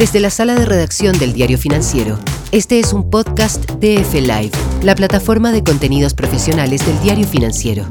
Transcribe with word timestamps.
Desde 0.00 0.18
la 0.18 0.30
sala 0.30 0.54
de 0.54 0.64
redacción 0.64 1.18
del 1.18 1.34
Diario 1.34 1.58
Financiero, 1.58 2.18
este 2.52 2.78
es 2.78 2.94
un 2.94 3.10
podcast 3.10 3.66
TF 3.66 4.14
Live, 4.14 4.52
la 4.82 4.94
plataforma 4.94 5.52
de 5.52 5.62
contenidos 5.62 6.14
profesionales 6.14 6.86
del 6.86 6.98
Diario 7.02 7.26
Financiero. 7.26 7.86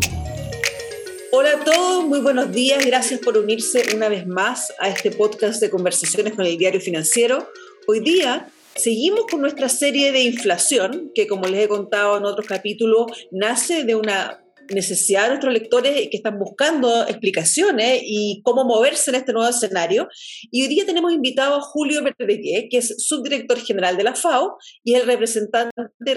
Hola 1.32 1.52
a 1.52 1.64
todos, 1.64 2.08
muy 2.08 2.20
buenos 2.20 2.52
días. 2.52 2.84
Gracias 2.84 3.20
por 3.20 3.38
unirse 3.38 3.96
una 3.96 4.10
vez 4.10 4.26
más 4.26 4.74
a 4.80 4.90
este 4.90 5.12
podcast 5.12 5.62
de 5.62 5.70
conversaciones 5.70 6.34
con 6.34 6.48
el 6.48 6.58
Diario 6.58 6.82
Financiero. 6.82 7.48
Hoy 7.86 8.00
día 8.00 8.50
seguimos 8.74 9.28
con 9.30 9.42
nuestra 9.42 9.70
serie 9.70 10.12
de 10.12 10.24
inflación, 10.24 11.12
que 11.14 11.28
como 11.28 11.46
les 11.46 11.66
he 11.66 11.68
contado 11.68 12.18
en 12.18 12.26
otros 12.26 12.48
capítulos, 12.48 13.06
nace 13.30 13.84
de 13.84 13.94
una 13.94 14.40
necesidad 14.72 15.24
de 15.24 15.30
nuestros 15.30 15.54
lectores 15.54 15.94
que 16.10 16.18
están 16.18 16.40
buscando 16.40 17.08
explicaciones 17.08 18.02
y 18.04 18.42
cómo 18.44 18.66
moverse 18.66 19.12
en 19.12 19.16
este 19.16 19.34
nuevo 19.34 19.50
escenario. 19.50 20.08
Y 20.52 20.62
hoy 20.62 20.68
día 20.68 20.86
tenemos 20.86 21.12
invitado 21.14 21.56
a 21.56 21.62
Julio 21.62 22.02
Verdegué, 22.04 22.68
que 22.70 22.78
es 22.78 22.96
subdirector 22.98 23.60
general 23.60 23.98
de 23.98 24.04
la 24.04 24.16
FAO 24.16 24.58
y 24.84 24.96
el 24.96 25.06
representante 25.06 25.72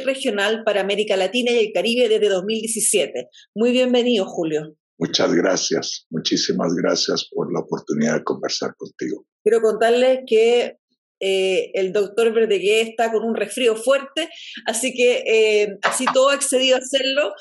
regional 0.05 0.63
para 0.65 0.81
América 0.81 1.17
Latina 1.17 1.51
y 1.51 1.59
el 1.59 1.73
Caribe 1.73 2.09
desde 2.09 2.29
2017. 2.29 3.29
Muy 3.55 3.73
bienvenido, 3.73 4.27
Julio. 4.27 4.77
Muchas 4.99 5.35
gracias, 5.35 6.07
muchísimas 6.11 6.75
gracias 6.75 7.29
por 7.33 7.53
la 7.53 7.61
oportunidad 7.61 8.19
de 8.19 8.25
conversar 8.25 8.75
contigo. 8.77 9.27
Quiero 9.43 9.61
contarles 9.61 10.21
que 10.27 10.77
eh, 11.19 11.71
el 11.75 11.93
doctor 11.93 12.33
Verdegué 12.33 12.83
está 12.83 13.11
con 13.11 13.25
un 13.25 13.35
resfrío 13.35 13.77
fuerte, 13.77 14.29
así 14.67 14.93
que 14.93 15.23
eh, 15.27 15.79
así 15.83 16.05
todo 16.13 16.31
ha 16.31 16.35
accedido 16.35 16.77
a 16.77 16.81
hacerlo 16.81 17.33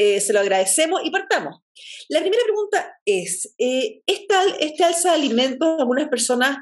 eh, 0.00 0.18
se 0.18 0.32
lo 0.32 0.40
agradecemos 0.40 1.02
y 1.04 1.10
partamos. 1.10 1.60
La 2.08 2.20
primera 2.20 2.42
pregunta 2.42 2.94
es, 3.04 3.54
eh, 3.58 4.00
esta, 4.06 4.44
este 4.58 4.82
alza 4.82 5.10
de 5.10 5.16
alimentos, 5.16 5.78
algunas 5.78 6.08
personas 6.08 6.56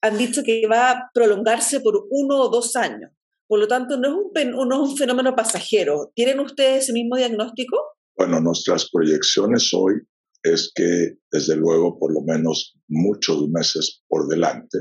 han 0.00 0.16
dicho 0.16 0.42
que 0.42 0.66
va 0.66 0.90
a 0.90 1.10
prolongarse 1.12 1.80
por 1.80 2.06
uno 2.08 2.40
o 2.40 2.48
dos 2.48 2.74
años. 2.76 3.10
Por 3.46 3.60
lo 3.60 3.68
tanto, 3.68 3.98
no 3.98 4.08
es 4.08 4.14
un, 4.14 4.50
no 4.66 4.82
es 4.82 4.90
un 4.92 4.96
fenómeno 4.96 5.36
pasajero. 5.36 6.10
¿Tienen 6.14 6.40
ustedes 6.40 6.84
ese 6.84 6.94
mismo 6.94 7.16
diagnóstico? 7.16 7.76
Bueno, 8.16 8.40
nuestras 8.40 8.88
proyecciones 8.90 9.68
hoy 9.74 9.96
es 10.42 10.72
que, 10.74 11.18
desde 11.30 11.56
luego, 11.56 11.98
por 11.98 12.14
lo 12.14 12.22
menos 12.22 12.78
muchos 12.88 13.46
meses 13.50 14.02
por 14.08 14.26
delante, 14.26 14.78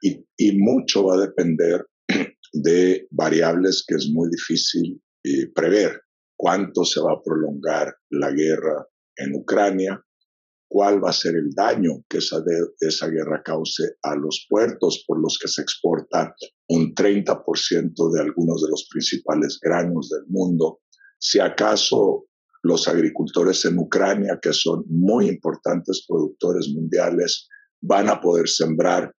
y, 0.00 0.24
y 0.38 0.56
mucho 0.56 1.04
va 1.04 1.16
a 1.16 1.26
depender 1.26 1.84
de 2.54 3.06
variables 3.10 3.84
que 3.86 3.96
es 3.96 4.08
muy 4.08 4.30
difícil 4.30 4.98
eh, 5.24 5.48
prever 5.54 6.04
cuánto 6.36 6.84
se 6.84 7.00
va 7.00 7.12
a 7.12 7.22
prolongar 7.22 7.94
la 8.10 8.30
guerra 8.30 8.86
en 9.16 9.34
Ucrania, 9.34 10.00
cuál 10.68 11.02
va 11.02 11.10
a 11.10 11.12
ser 11.12 11.36
el 11.36 11.52
daño 11.52 12.04
que 12.08 12.18
esa, 12.18 12.42
esa 12.80 13.08
guerra 13.08 13.42
cause 13.44 13.96
a 14.02 14.16
los 14.16 14.46
puertos 14.48 15.04
por 15.06 15.20
los 15.20 15.38
que 15.38 15.48
se 15.48 15.62
exporta 15.62 16.34
un 16.68 16.94
30% 16.94 18.12
de 18.12 18.20
algunos 18.20 18.62
de 18.62 18.70
los 18.70 18.88
principales 18.90 19.58
granos 19.62 20.08
del 20.10 20.26
mundo, 20.28 20.80
si 21.18 21.38
acaso 21.38 22.26
los 22.62 22.88
agricultores 22.88 23.64
en 23.66 23.78
Ucrania, 23.78 24.38
que 24.40 24.52
son 24.52 24.84
muy 24.88 25.28
importantes 25.28 26.04
productores 26.08 26.68
mundiales, 26.74 27.48
van 27.82 28.08
a 28.08 28.20
poder 28.20 28.48
sembrar 28.48 29.14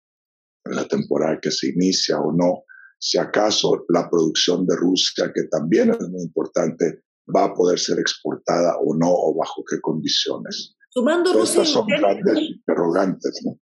en 0.65 0.75
la 0.75 0.87
temporada 0.87 1.39
que 1.39 1.51
se 1.51 1.69
inicia 1.69 2.19
o 2.19 2.31
no, 2.31 2.63
si 2.97 3.19
acaso 3.19 3.85
la 3.89 4.09
producción 4.09 4.65
de 4.65 4.75
Rusia, 4.75 5.31
que 5.33 5.43
también 5.43 5.91
es 5.91 6.09
muy 6.09 6.23
importante, 6.23 7.03
va 7.33 7.45
a 7.45 7.53
poder 7.53 7.79
ser 7.79 7.99
exportada 7.99 8.77
o 8.77 8.95
no, 8.95 9.09
o 9.09 9.35
bajo 9.35 9.63
qué 9.69 9.79
condiciones. 9.81 10.75
Sumando 10.89 11.33
Rusia 11.33 11.63
Estas 11.63 11.69
son 11.69 11.87
grandes 11.87 12.37
interrogantes, 12.37 13.41
¿no? 13.43 13.59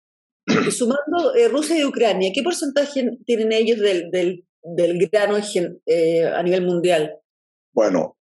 Sumando 0.71 1.33
eh, 1.35 1.47
Rusia 1.47 1.79
y 1.79 1.85
Ucrania, 1.85 2.31
¿qué 2.33 2.43
porcentaje 2.43 3.17
tienen 3.25 3.51
ellos 3.51 3.79
del, 3.79 4.11
del, 4.11 4.45
del 4.61 5.09
grano 5.09 5.37
eh, 5.85 6.25
a 6.25 6.43
nivel 6.43 6.65
mundial? 6.65 7.13
Bueno, 7.73 8.17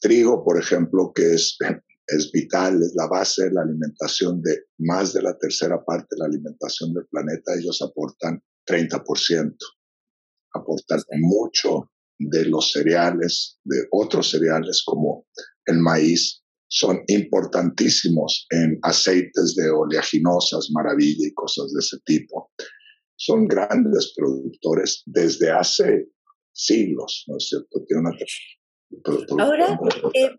trigo, 0.00 0.44
por 0.44 0.58
ejemplo, 0.58 1.12
que 1.12 1.34
es, 1.34 1.58
es 2.06 2.30
vital, 2.32 2.80
es 2.82 2.94
la 2.94 3.08
base 3.08 3.44
de 3.44 3.52
la 3.52 3.62
alimentación 3.62 4.40
de 4.42 4.66
más 4.78 5.12
de 5.12 5.22
la 5.22 5.36
tercera 5.36 5.84
parte 5.84 6.06
de 6.12 6.18
la 6.20 6.26
alimentación 6.26 6.94
del 6.94 7.06
planeta, 7.06 7.52
ellos 7.58 7.82
aportan 7.82 8.40
30%. 8.66 9.56
Aportan 10.54 11.00
mucho 11.20 11.90
de 12.18 12.46
los 12.46 12.72
cereales, 12.72 13.58
de 13.64 13.84
otros 13.90 14.30
cereales 14.30 14.82
como 14.84 15.26
el 15.66 15.78
maíz, 15.78 16.42
son 16.68 17.02
importantísimos 17.06 18.46
en 18.50 18.78
aceites 18.82 19.54
de 19.54 19.70
oleaginosas, 19.70 20.68
maravilla 20.72 21.28
y 21.28 21.34
cosas 21.34 21.72
de 21.72 21.80
ese 21.80 21.96
tipo. 22.04 22.50
Son 23.16 23.46
grandes 23.46 24.12
productores 24.16 25.02
desde 25.06 25.50
hace 25.50 26.08
siglos, 26.52 27.24
¿no 27.28 27.36
es 27.36 27.48
cierto? 27.48 27.84
una, 27.90 28.10
Ahora, 29.44 29.78
eh, 30.14 30.30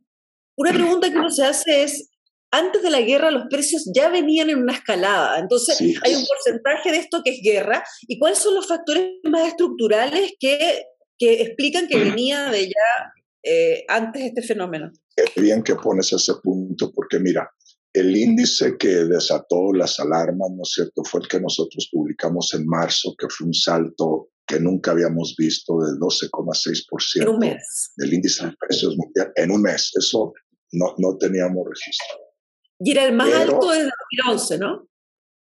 una 0.57 0.71
pregunta 0.71 1.09
que 1.09 1.17
uno 1.17 1.29
se 1.29 1.45
hace 1.45 1.83
es, 1.83 2.09
antes 2.51 2.81
de 2.81 2.89
la 2.89 3.01
guerra 3.01 3.31
los 3.31 3.45
precios 3.49 3.89
ya 3.93 4.09
venían 4.09 4.49
en 4.49 4.59
una 4.59 4.73
escalada, 4.73 5.39
entonces 5.39 5.79
hay 5.79 6.16
un 6.16 6.25
porcentaje 6.25 6.91
de 6.91 6.97
esto 6.97 7.21
que 7.23 7.31
es 7.31 7.41
guerra, 7.43 7.83
¿y 8.07 8.19
cuáles 8.19 8.39
son 8.39 8.55
los 8.55 8.67
factores 8.67 9.13
más 9.23 9.47
estructurales 9.47 10.33
que 10.39 10.83
que 11.17 11.41
explican 11.41 11.88
que 11.88 11.97
venía 11.97 12.50
de 12.51 12.67
ya 12.67 13.13
eh, 13.44 13.85
antes 13.88 14.23
este 14.23 14.41
fenómeno. 14.41 14.91
Qué 15.16 15.41
bien 15.41 15.63
que 15.63 15.75
pones 15.75 16.11
ese 16.13 16.33
punto, 16.44 16.91
porque 16.94 17.19
mira, 17.19 17.50
el 17.94 18.16
índice 18.16 18.78
que 18.78 18.88
desató 18.88 19.73
las 19.73 20.00
alarmas, 20.00 20.50
¿no 20.51 20.63
es 20.63 20.72
cierto?, 20.73 21.03
fue 21.03 21.22
el 21.22 21.28
que 21.28 21.39
nosotros 21.39 21.89
publicamos 21.91 22.53
en 22.53 22.67
marzo, 22.67 23.16
que 23.17 23.28
fue 23.29 23.47
un 23.47 23.53
salto 23.53 24.29
que 24.45 24.59
nunca 24.59 24.91
habíamos 24.91 25.35
visto 25.38 25.73
de 25.79 26.00
12,6% 26.00 27.22
en 27.22 27.28
un 27.28 27.39
mes. 27.39 27.91
del 27.97 28.13
índice 28.13 28.45
de 28.45 28.53
precios 28.57 28.95
mundial 28.95 29.31
en 29.35 29.51
un 29.51 29.61
mes. 29.61 29.91
Eso 29.97 30.34
no, 30.72 30.95
no 30.97 31.17
teníamos 31.17 31.66
registro. 31.67 32.17
Y 32.79 32.91
era 32.91 33.05
el 33.05 33.13
más 33.13 33.34
alto 33.34 33.72
desde 33.72 33.89
2011, 34.25 34.57
¿no? 34.59 34.88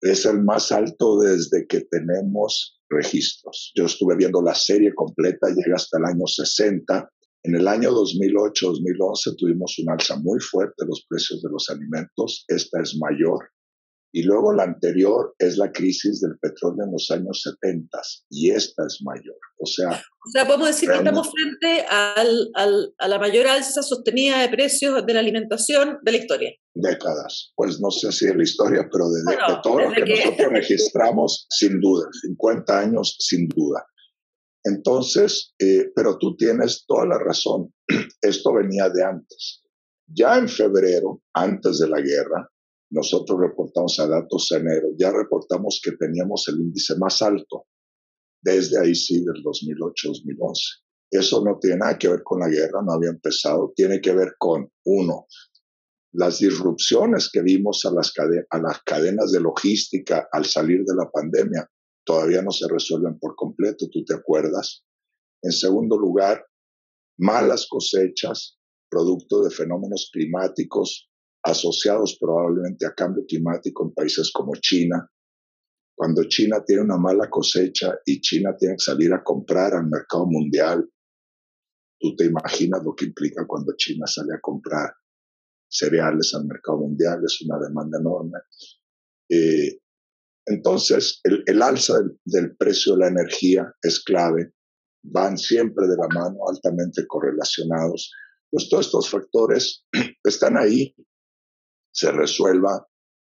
Es 0.01 0.25
el 0.25 0.43
más 0.43 0.71
alto 0.71 1.19
desde 1.19 1.65
que 1.67 1.81
tenemos 1.89 2.79
registros. 2.89 3.71
Yo 3.75 3.85
estuve 3.85 4.15
viendo 4.15 4.41
la 4.41 4.55
serie 4.55 4.93
completa, 4.93 5.47
llega 5.49 5.75
hasta 5.75 5.97
el 5.97 6.05
año 6.05 6.27
60. 6.27 7.09
En 7.43 7.55
el 7.55 7.67
año 7.67 7.91
2008-2011 7.91 9.35
tuvimos 9.37 9.77
un 9.79 9.91
alza 9.91 10.15
muy 10.17 10.39
fuerte 10.39 10.73
de 10.79 10.87
los 10.87 11.05
precios 11.07 11.41
de 11.41 11.49
los 11.49 11.69
alimentos. 11.69 12.43
Esta 12.47 12.81
es 12.81 12.97
mayor. 12.97 13.49
Y 14.15 14.23
luego 14.23 14.53
la 14.53 14.63
anterior 14.63 15.35
es 15.39 15.57
la 15.57 15.73
crisis 15.73 16.21
del 16.21 16.39
petróleo 16.39 16.85
en 16.85 16.93
los 16.93 17.11
años 17.11 17.41
70 17.59 17.99
y 18.29 18.49
esta 18.49 18.85
es 18.87 19.01
mayor. 19.03 19.35
O 19.59 19.65
sea, 19.65 19.89
o 19.89 20.29
sea 20.31 20.45
podemos 20.47 20.67
decir 20.69 20.89
que 20.89 20.95
estamos 20.95 21.29
frente 21.29 21.85
al, 21.89 22.49
al, 22.53 22.93
a 22.97 23.09
la 23.09 23.19
mayor 23.19 23.45
alza 23.47 23.83
sostenida 23.83 24.39
de 24.39 24.47
precios 24.47 25.05
de 25.05 25.13
la 25.13 25.19
alimentación 25.19 25.97
de 26.01 26.11
la 26.13 26.17
historia. 26.17 26.51
Décadas. 26.73 27.51
Pues 27.57 27.81
no 27.81 27.91
sé 27.91 28.09
si 28.13 28.27
de 28.27 28.35
la 28.35 28.43
historia, 28.43 28.87
pero 28.89 29.09
de, 29.09 29.19
de 29.19 29.59
todo 29.61 29.81
lo 29.81 29.91
que, 29.91 30.05
nosotros 30.05 30.49
registramos, 30.53 31.45
sin 31.49 31.81
duda, 31.81 32.07
50 32.21 32.79
años, 32.79 33.17
sin 33.19 33.49
duda. 33.49 33.85
Entonces, 34.63 35.53
eh, 35.59 35.91
pero 35.93 36.17
tú 36.17 36.37
tienes 36.37 36.85
toda 36.87 37.05
la 37.05 37.19
razón. 37.19 37.73
Esto 38.21 38.53
venía 38.53 38.87
de 38.87 39.03
antes. 39.03 39.61
Ya 40.07 40.37
en 40.37 40.47
febrero, 40.47 41.21
antes 41.33 41.79
de 41.79 41.89
la 41.89 41.99
guerra, 41.99 42.49
nosotros 42.95 43.37
reportamos 43.41 43.99
a 43.99 44.07
datos 44.07 44.49
enero, 44.53 44.87
ya 44.97 45.11
reportamos 45.11 45.81
que 45.83 45.91
teníamos 45.91 46.47
el 46.47 46.61
índice 46.61 46.95
más 46.97 47.21
alto 47.21 47.65
desde 48.41 48.79
ahí 48.79 48.95
sí, 48.95 49.21
del 49.21 49.43
2008-2011. 49.43 50.53
Eso 51.11 51.43
no 51.43 51.59
tiene 51.59 51.77
nada 51.77 51.97
que 51.97 52.07
ver 52.07 52.23
con 52.23 52.39
la 52.39 52.47
guerra, 52.47 52.81
no 52.81 52.93
había 52.93 53.09
empezado, 53.09 53.73
tiene 53.75 53.99
que 53.99 54.13
ver 54.13 54.35
con, 54.39 54.71
uno, 54.85 55.27
las 56.13 56.39
disrupciones 56.39 57.29
que 57.29 57.41
vimos 57.41 57.83
a 57.83 57.91
las, 57.91 58.13
a 58.49 58.57
las 58.59 58.81
cadenas 58.83 59.33
de 59.33 59.41
logística 59.41 60.29
al 60.31 60.45
salir 60.45 60.85
de 60.85 60.95
la 60.95 61.11
pandemia 61.11 61.69
todavía 62.05 62.41
no 62.41 62.51
se 62.51 62.65
resuelven 62.69 63.19
por 63.19 63.35
completo, 63.35 63.87
tú 63.91 64.05
te 64.05 64.15
acuerdas. 64.15 64.85
En 65.41 65.51
segundo 65.51 65.97
lugar, 65.97 66.45
malas 67.17 67.67
cosechas, 67.69 68.57
producto 68.89 69.43
de 69.43 69.49
fenómenos 69.49 70.09
climáticos 70.13 71.09
asociados 71.45 72.17
probablemente 72.19 72.85
a 72.85 72.93
cambio 72.93 73.23
climático 73.25 73.85
en 73.85 73.93
países 73.93 74.31
como 74.33 74.53
China. 74.55 75.07
Cuando 75.95 76.23
China 76.23 76.63
tiene 76.65 76.81
una 76.81 76.97
mala 76.97 77.29
cosecha 77.29 77.95
y 78.03 78.19
China 78.19 78.55
tiene 78.57 78.75
que 78.75 78.83
salir 78.83 79.13
a 79.13 79.23
comprar 79.23 79.73
al 79.75 79.87
mercado 79.87 80.25
mundial, 80.25 80.89
tú 81.99 82.15
te 82.15 82.25
imaginas 82.25 82.83
lo 82.83 82.95
que 82.95 83.05
implica 83.05 83.45
cuando 83.47 83.75
China 83.77 84.07
sale 84.07 84.33
a 84.35 84.41
comprar 84.41 84.91
cereales 85.69 86.33
al 86.33 86.45
mercado 86.45 86.79
mundial, 86.79 87.21
es 87.23 87.41
una 87.41 87.59
demanda 87.59 87.99
enorme. 87.99 88.39
Eh, 89.29 89.79
entonces, 90.47 91.21
el, 91.23 91.61
alza 91.61 91.97
del, 91.99 92.19
del, 92.25 92.55
precio 92.57 92.93
de 92.93 92.99
la 92.99 93.07
energía 93.07 93.71
es 93.81 94.03
clave, 94.03 94.53
van 95.03 95.37
siempre 95.37 95.87
de 95.87 95.95
la 95.95 96.07
mano, 96.07 96.37
altamente 96.47 97.05
correlacionados. 97.07 98.11
Pues 98.51 98.69
todos 98.69 98.85
estos 98.87 99.09
factores 99.09 99.85
están 100.23 100.57
ahí 100.57 100.95
se 101.95 102.11
resuelva 102.11 102.85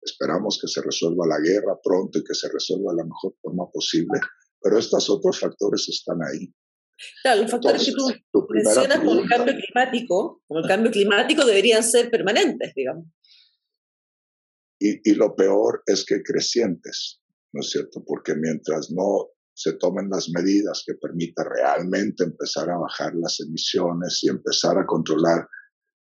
Esperamos 0.08 0.60
que 0.62 0.68
se 0.68 0.82
resuelva 0.82 1.28
la 1.28 1.40
guerra 1.40 1.78
pronto 1.84 2.20
y 2.20 2.24
que 2.24 2.34
se 2.34 2.50
resuelva 2.50 2.92
de 2.92 2.98
la 2.98 3.04
mejor 3.04 3.36
forma 3.42 3.70
posible, 3.70 4.20
pero 4.62 4.78
estos 4.78 5.10
otros 5.10 5.40
factores 5.40 5.88
están 5.90 6.20
ahí. 6.24 6.54
Claro, 7.22 7.42
los 7.44 7.52
factores 7.52 7.86
que 7.86 7.92
tú 7.92 8.48
mencionas 8.50 9.00
como 9.00 9.20
el 9.20 9.30
cambio 9.30 9.54
climático, 9.54 10.44
como 10.48 10.60
el 10.62 10.68
cambio 10.68 10.92
climático 10.92 11.46
deberían 11.46 11.84
ser 11.84 12.10
permanentes, 12.10 12.74
digamos. 12.76 13.06
Y, 14.80 15.12
y 15.12 15.16
lo 15.16 15.36
peor 15.36 15.84
es 15.86 16.06
que 16.06 16.24
crecientes, 16.24 17.22
¿no 17.54 17.62
es 17.62 17.70
cierto? 17.70 18.04
Porque 18.06 18.36
mientras 18.36 18.92
no 18.92 19.30
se 19.54 19.74
tomen 19.74 20.10
las 20.10 20.30
medidas 20.30 20.84
que 20.86 20.94
permitan 20.94 21.48
realmente 21.50 22.24
empezar 22.24 22.70
a 22.70 22.78
bajar 22.78 23.14
las 23.16 23.40
emisiones 23.40 24.20
y 24.24 24.30
empezar 24.30 24.78
a 24.78 24.86
controlar 24.86 25.48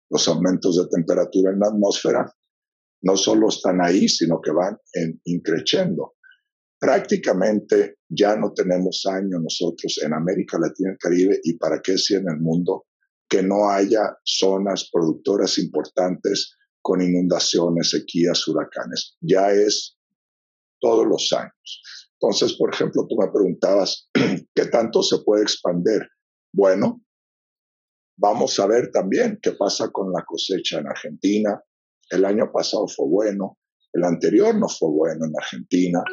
los 0.09 0.27
aumentos 0.27 0.77
de 0.77 0.87
temperatura 0.89 1.51
en 1.51 1.59
la 1.59 1.67
atmósfera, 1.67 2.35
no 3.03 3.17
solo 3.17 3.49
están 3.49 3.81
ahí, 3.81 4.07
sino 4.07 4.39
que 4.41 4.51
van 4.51 4.77
en, 4.93 5.21
increciendo. 5.25 6.15
Prácticamente 6.79 7.97
ya 8.09 8.35
no 8.35 8.53
tenemos 8.53 9.05
años 9.05 9.41
nosotros 9.41 9.99
en 10.03 10.13
América 10.13 10.57
Latina 10.59 10.93
y 10.93 10.97
Caribe 10.97 11.39
y 11.43 11.57
para 11.57 11.81
qué 11.81 11.97
si 11.97 12.15
en 12.15 12.27
el 12.29 12.39
mundo 12.39 12.85
que 13.29 13.41
no 13.41 13.69
haya 13.69 14.17
zonas 14.23 14.89
productoras 14.91 15.57
importantes 15.57 16.55
con 16.81 17.01
inundaciones, 17.01 17.91
sequías, 17.91 18.47
huracanes. 18.47 19.17
Ya 19.21 19.51
es 19.51 19.97
todos 20.79 21.07
los 21.07 21.31
años. 21.33 22.07
Entonces, 22.19 22.57
por 22.57 22.73
ejemplo, 22.73 23.05
tú 23.07 23.15
me 23.19 23.31
preguntabas, 23.31 24.09
¿qué 24.55 24.65
tanto 24.65 25.01
se 25.01 25.19
puede 25.25 25.43
expandir? 25.43 26.01
Bueno, 26.53 27.01
vamos 28.17 28.59
a 28.59 28.67
ver 28.67 28.91
también 28.91 29.39
qué 29.41 29.53
pasa 29.53 29.89
con 29.89 30.11
la 30.11 30.23
cosecha 30.25 30.79
en 30.79 30.87
Argentina. 30.87 31.61
El 32.13 32.25
año 32.25 32.51
pasado 32.53 32.87
fue 32.87 33.07
bueno, 33.07 33.57
el 33.91 34.03
anterior 34.03 34.55
no 34.55 34.67
fue 34.69 34.87
bueno 34.91 35.25
en 35.25 35.33
Argentina. 35.35 36.03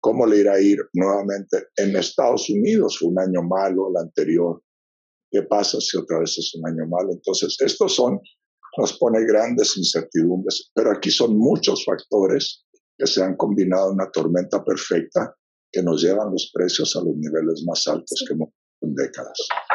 ¿Cómo 0.00 0.24
le 0.24 0.38
irá 0.38 0.54
a 0.54 0.60
ir 0.60 0.78
nuevamente 0.94 1.66
en 1.76 1.94
Estados 1.96 2.48
Unidos? 2.48 2.96
Fue 2.98 3.10
un 3.10 3.18
año 3.18 3.42
malo 3.42 3.90
el 3.90 3.98
anterior. 3.98 4.62
¿Qué 5.30 5.42
pasa 5.42 5.78
si 5.82 5.98
otra 5.98 6.20
vez 6.20 6.38
es 6.38 6.54
un 6.54 6.66
año 6.66 6.88
malo? 6.88 7.12
Entonces, 7.12 7.56
estos 7.60 7.94
son, 7.94 8.20
nos 8.78 8.98
pone 8.98 9.22
grandes 9.26 9.76
incertidumbres, 9.76 10.70
pero 10.74 10.92
aquí 10.92 11.10
son 11.10 11.36
muchos 11.36 11.84
factores 11.84 12.64
que 12.96 13.06
se 13.06 13.22
han 13.22 13.36
combinado 13.36 13.88
en 13.88 13.94
una 13.96 14.10
tormenta 14.10 14.64
perfecta 14.64 15.36
que 15.70 15.82
nos 15.82 16.02
llevan 16.02 16.32
los 16.32 16.50
precios 16.54 16.96
a 16.96 17.00
los 17.00 17.14
niveles 17.16 17.64
más 17.66 17.86
altos 17.86 18.24
que 18.26 18.32
hemos 18.32 18.48
décadas. 18.82 19.32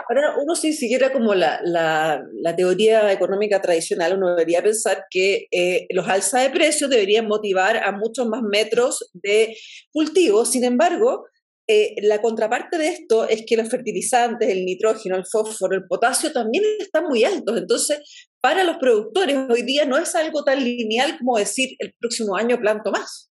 Ahora, 0.09 0.35
uno 0.41 0.55
si 0.55 0.73
siguiera 0.73 1.11
como 1.11 1.33
la, 1.33 1.59
la, 1.63 2.23
la, 2.33 2.55
teoría 2.55 3.11
económica 3.11 3.61
tradicional, 3.61 4.17
uno 4.17 4.29
debería 4.29 4.61
pensar 4.61 5.05
que 5.09 5.47
eh, 5.51 5.87
los 5.89 6.07
alzas 6.07 6.43
de 6.43 6.49
precios 6.49 6.89
deberían 6.89 7.27
motivar 7.27 7.77
a 7.77 7.91
muchos 7.91 8.27
más 8.27 8.41
metros 8.41 9.09
de 9.13 9.55
cultivo. 9.91 10.45
Sin 10.45 10.63
embargo, 10.63 11.25
eh, 11.69 11.95
la 12.01 12.21
contraparte 12.21 12.77
de 12.77 12.87
esto 12.87 13.27
es 13.27 13.43
que 13.45 13.57
los 13.57 13.69
fertilizantes, 13.69 14.47
el 14.47 14.63
nitrógeno, 14.63 15.17
el 15.17 15.25
fósforo, 15.25 15.75
el 15.75 15.85
potasio 15.85 16.31
también 16.31 16.63
están 16.79 17.05
muy 17.05 17.25
altos. 17.25 17.57
Entonces, 17.57 17.99
para 18.39 18.63
los 18.63 18.77
productores 18.77 19.37
hoy 19.49 19.63
día 19.63 19.85
no 19.85 19.97
es 19.97 20.15
algo 20.15 20.45
tan 20.45 20.63
lineal 20.63 21.17
como 21.17 21.37
decir 21.37 21.75
el 21.79 21.93
próximo 21.99 22.37
año 22.37 22.57
planto 22.59 22.91
más 22.91 23.29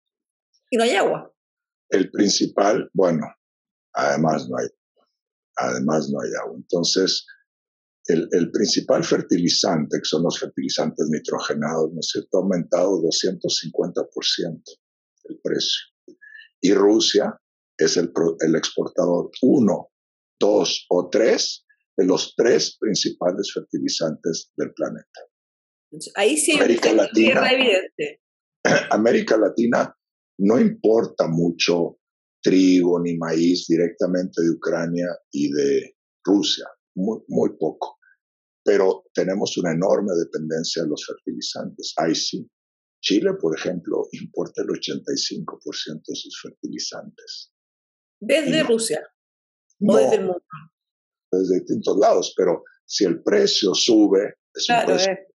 y 0.70 0.76
no 0.76 0.84
hay 0.84 0.92
agua. 0.92 1.32
El 1.90 2.12
principal, 2.12 2.90
bueno, 2.94 3.26
además 3.94 4.50
no 4.50 4.58
hay, 4.58 4.68
además 5.58 6.10
no 6.10 6.22
hay 6.22 6.30
agua. 6.42 6.56
Entonces, 6.58 7.26
el, 8.08 8.28
el 8.32 8.52
principal 8.52 9.04
fertilizante, 9.04 9.98
que 9.98 10.06
son 10.06 10.24
los 10.24 10.40
fertilizantes 10.40 11.08
nitrogenados, 11.10 11.92
¿no 11.94 12.00
es 12.00 12.08
cierto?, 12.12 12.38
ha 12.38 12.42
aumentado 12.42 13.02
250% 13.02 14.62
el 15.26 15.40
precio. 15.42 15.82
Y 16.62 16.74
Rusia 16.74 17.40
es 17.78 17.98
el, 17.98 18.12
el 18.40 18.56
exportador 18.56 19.32
uno, 19.42 19.90
dos 20.40 20.86
o 20.90 21.10
tres 21.10 21.66
de 21.98 22.06
los 22.06 22.34
tres 22.36 22.78
principales 22.80 23.52
fertilizantes 23.54 24.52
del 24.56 24.74
planeta. 24.74 25.22
Ahí 26.16 26.38
sí 26.38 26.54
América 26.54 26.94
Latina, 26.94 27.52
evidente. 27.52 28.22
América 28.92 29.38
Latina 29.38 29.96
no 30.40 30.60
importa 30.60 31.28
mucho 31.28 32.00
trigo 32.46 33.00
ni 33.02 33.18
maíz 33.18 33.66
directamente 33.68 34.44
de 34.44 34.52
Ucrania 34.52 35.08
y 35.32 35.52
de 35.52 35.96
Rusia, 36.24 36.68
muy, 36.96 37.20
muy 37.28 37.58
poco. 37.58 37.98
Pero 38.64 39.04
tenemos 39.14 39.58
una 39.58 39.72
enorme 39.72 40.12
dependencia 40.14 40.84
de 40.84 40.90
los 40.90 41.04
fertilizantes. 41.06 41.94
Ahí 41.98 42.14
sí. 42.14 42.48
Chile, 43.02 43.32
por 43.40 43.58
ejemplo, 43.58 44.08
importa 44.12 44.62
el 44.62 44.70
85% 44.70 46.02
de 46.08 46.16
sus 46.16 46.40
fertilizantes. 46.42 47.52
¿Desde 48.20 48.64
Rusia? 48.64 49.02
¿O 49.82 49.98
desde 49.98 50.16
el 50.16 50.26
mundo? 50.26 50.44
Desde 51.32 51.56
distintos 51.56 51.98
lados, 51.98 52.34
pero 52.38 52.64
si 52.86 53.06
el 53.06 53.24
precio 53.24 53.74
sube, 53.74 54.36
es 54.54 54.70
un 54.70 54.86
precio, 54.86 55.12
eh. 55.14 55.28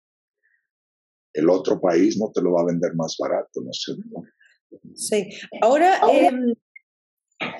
el 1.35 1.51
otro 1.51 1.81
país 1.81 2.17
no 2.19 2.31
te 2.33 2.41
lo 2.41 2.53
va 2.53 2.63
a 2.63 2.67
vender 2.67 2.95
más 2.95 3.17
barato, 3.19 3.61
¿no 3.63 3.71
es 3.71 3.83
cierto? 3.85 4.03
Sí. 4.95 5.29
Ahora, 5.61 6.01
em, 6.11 6.55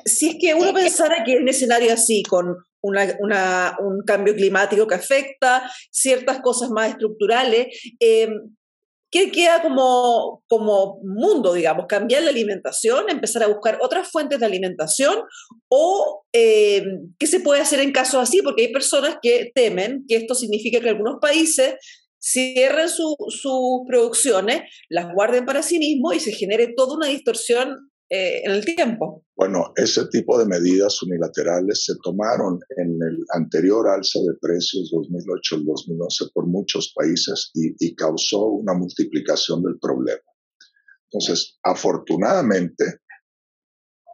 si 0.05 0.31
es 0.31 0.37
que 0.41 0.55
uno 0.55 0.73
pensara 0.73 1.25
que 1.25 1.35
en 1.35 1.43
un 1.43 1.49
escenario 1.49 1.93
así, 1.93 2.23
con 2.23 2.57
una, 2.83 3.15
una, 3.21 3.77
un 3.81 4.03
cambio 4.05 4.35
climático 4.35 4.87
que 4.87 4.95
afecta 4.95 5.71
ciertas 5.91 6.41
cosas 6.41 6.71
más 6.71 6.91
estructurales, 6.91 7.69
eh, 8.01 8.29
¿Qué 9.13 9.33
queda 9.33 9.61
como, 9.61 10.45
como 10.47 11.01
mundo, 11.03 11.53
digamos? 11.53 11.87
¿Cambiar 11.89 12.23
la 12.23 12.31
alimentación, 12.31 13.11
empezar 13.11 13.43
a 13.43 13.49
buscar 13.49 13.79
otras 13.83 14.09
fuentes 14.09 14.39
de 14.39 14.47
alimentación? 14.47 15.23
¿O 15.69 16.23
eh, 16.33 16.85
qué 17.19 17.27
se 17.27 17.41
puede 17.41 17.61
hacer 17.61 17.81
en 17.81 17.91
casos 17.91 18.23
así? 18.23 18.41
Porque 18.41 18.67
hay 18.67 18.73
personas 18.73 19.17
que 19.21 19.51
temen 19.53 20.05
que 20.07 20.15
esto 20.15 20.37
significa 20.37 20.81
que 20.81 20.91
algunos 20.91 21.17
países 21.21 21.75
cierren 22.23 22.89
sus 22.89 23.17
producciones, 23.89 24.63
las 24.89 25.13
guarden 25.13 25.45
para 25.45 25.63
sí 25.63 25.81
mismos 25.81 26.15
y 26.15 26.21
se 26.21 26.33
genere 26.33 26.73
toda 26.77 26.95
una 26.95 27.09
distorsión 27.09 27.90
eh, 28.11 28.43
en 28.45 28.51
el 28.51 28.65
tiempo. 28.65 29.25
Bueno, 29.37 29.73
ese 29.77 30.07
tipo 30.09 30.39
de 30.39 30.47
medidas 30.47 31.01
unilaterales 31.03 31.85
se 31.85 31.95
tomaron 32.03 32.59
en 32.77 32.99
el 33.01 33.25
anterior 33.35 33.89
alza 33.89 34.19
de 34.19 34.37
precios 34.41 34.91
2008-2011 34.93 36.33
por 36.35 36.47
muchos 36.47 36.93
países 36.95 37.51
y, 37.55 37.75
y 37.79 37.95
causó 37.95 38.47
una 38.47 38.75
multiplicación 38.75 39.63
del 39.63 39.79
problema. 39.79 40.21
Entonces, 41.13 41.59
afortunadamente, 41.63 43.01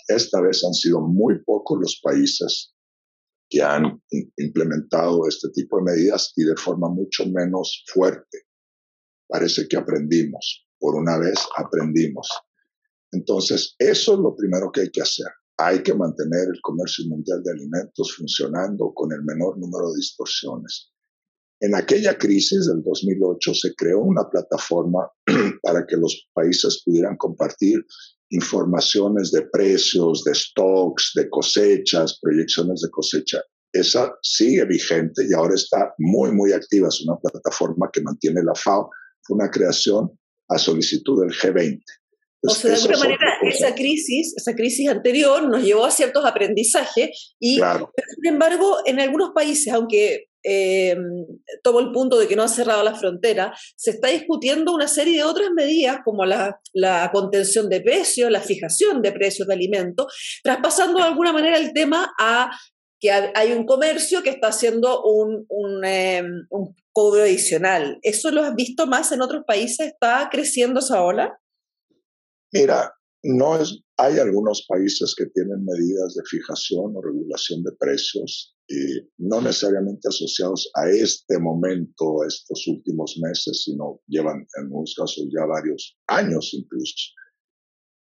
esta 0.09 0.41
vez 0.41 0.63
han 0.65 0.75
sido 0.75 1.01
muy 1.01 1.43
pocos 1.43 1.79
los 1.81 2.01
países 2.03 2.75
que 3.49 3.63
han 3.63 4.03
implementado 4.37 5.27
este 5.29 5.49
tipo 5.51 5.79
de 5.79 5.85
medidas 5.85 6.33
y 6.37 6.45
de 6.45 6.57
forma 6.57 6.89
mucho 6.89 7.25
menos 7.27 7.85
fuerte. 7.93 8.43
Parece 9.29 9.67
que 9.69 9.77
aprendimos, 9.77 10.67
por 10.79 10.97
una 10.97 11.19
vez 11.19 11.39
aprendimos. 11.57 12.29
Entonces, 13.13 13.75
eso 13.79 14.15
es 14.15 14.19
lo 14.19 14.35
primero 14.35 14.71
que 14.73 14.83
hay 14.83 14.91
que 14.91 15.03
hacer. 15.03 15.29
Hay 15.59 15.83
que 15.83 15.95
mantener 15.95 16.49
el 16.53 16.61
comercio 16.61 17.07
mundial 17.07 17.43
de 17.43 17.53
alimentos 17.53 18.15
funcionando 18.17 18.93
con 18.95 19.13
el 19.13 19.23
menor 19.23 19.59
número 19.59 19.91
de 19.91 19.97
distorsiones. 19.97 20.93
En 21.61 21.75
aquella 21.75 22.19
crisis 22.19 22.67
del 22.67 22.83
2008 22.83 23.55
se 23.55 23.75
creó 23.75 24.01
una 24.01 24.29
plataforma 24.29 25.09
para 25.63 25.87
que 25.87 25.97
los 25.97 26.29
países 26.35 26.83
pudieran 26.85 27.17
compartir 27.17 27.83
informaciones 28.31 29.31
de 29.31 29.43
precios, 29.51 30.23
de 30.25 30.35
stocks, 30.35 31.13
de 31.15 31.31
cosechas, 31.31 32.19
proyecciones 32.21 32.83
de 32.83 32.91
cosecha. 32.91 33.41
Esa 33.73 34.15
sigue 34.23 34.65
vigente 34.67 35.27
y 35.29 35.33
ahora 35.33 35.55
está 35.55 35.95
muy, 35.99 36.33
muy 36.33 36.53
activa. 36.53 36.89
Es 36.89 37.03
una 37.07 37.17
plataforma 37.17 37.89
que 37.91 38.03
mantiene 38.03 38.43
la 38.43 38.55
FAO. 38.55 38.91
Fue 39.23 39.37
una 39.37 39.51
creación 39.51 40.11
a 40.49 40.59
solicitud 40.59 41.23
del 41.23 41.33
G20. 41.33 41.83
O 42.47 42.55
sea, 42.55 42.71
de 42.71 42.77
alguna 42.77 42.99
manera, 42.99 43.39
esa 43.43 43.75
crisis, 43.75 44.35
esa 44.37 44.55
crisis 44.55 44.89
anterior 44.89 45.49
nos 45.49 45.63
llevó 45.63 45.85
a 45.85 45.91
ciertos 45.91 46.25
aprendizajes 46.25 47.35
y, 47.39 47.57
sin 47.57 48.27
embargo, 48.27 48.79
en 48.85 49.01
algunos 49.01 49.31
países, 49.35 49.73
aunque 49.73 50.29
eh, 50.49 50.97
tomo 51.63 51.81
el 51.81 51.91
punto 51.91 52.19
de 52.19 52.29
que 52.29 52.37
no 52.37 52.45
ha 52.45 52.49
cerrado 52.49 52.85
la 52.85 52.95
frontera, 52.95 53.53
se 53.75 53.91
está 53.91 54.09
discutiendo 54.09 54.73
una 54.73 54.87
serie 54.87 55.17
de 55.17 55.25
otras 55.25 55.51
medidas 55.51 55.99
como 56.05 56.25
la, 56.25 56.61
la 56.73 57.11
contención 57.13 57.69
de 57.69 57.81
precios, 57.81 58.31
la 58.31 58.41
fijación 58.41 59.03
de 59.03 59.13
precios 59.13 59.49
de 59.49 59.55
alimentos, 59.55 60.07
traspasando 60.45 60.99
de 60.99 61.05
alguna 61.05 61.33
manera 61.33 61.59
el 61.59 61.73
tema 61.73 62.15
a 62.19 62.51
que 63.01 63.11
hay 63.11 63.53
un 63.53 63.67
comercio 63.67 64.23
que 64.23 64.31
está 64.31 64.49
haciendo 64.49 65.03
un, 65.03 65.45
un, 65.49 65.85
eh, 65.85 66.23
un 66.51 66.75
cobro 66.93 67.23
adicional. 67.23 67.99
¿Eso 68.03 68.31
lo 68.31 68.43
has 68.43 68.55
visto 68.55 68.87
más 68.87 69.13
en 69.13 69.23
otros 69.23 69.43
países? 69.47 69.89
¿Está 69.89 70.29
creciendo 70.31 70.81
esa 70.81 71.03
ola? 71.03 71.39
Mira, 72.53 72.93
no 73.23 73.61
es, 73.61 73.81
hay 73.97 74.19
algunos 74.19 74.65
países 74.69 75.15
que 75.17 75.27
tienen 75.27 75.65
medidas 75.65 76.15
de 76.15 76.23
fijación 76.29 76.95
o 76.95 77.03
regulación 77.03 77.63
de 77.63 77.73
precios 77.79 78.57
no 79.19 79.41
necesariamente 79.41 80.09
asociados 80.09 80.71
a 80.75 80.91
este 80.91 81.39
momento, 81.39 82.23
a 82.23 82.27
estos 82.27 82.67
últimos 82.67 83.19
meses, 83.23 83.65
sino 83.65 84.01
llevan 84.09 84.39
en 84.57 84.65
algunos 84.65 84.95
casos 84.97 85.25
ya 85.33 85.47
varios 85.47 85.97
años 86.09 86.51
incluso. 86.53 87.13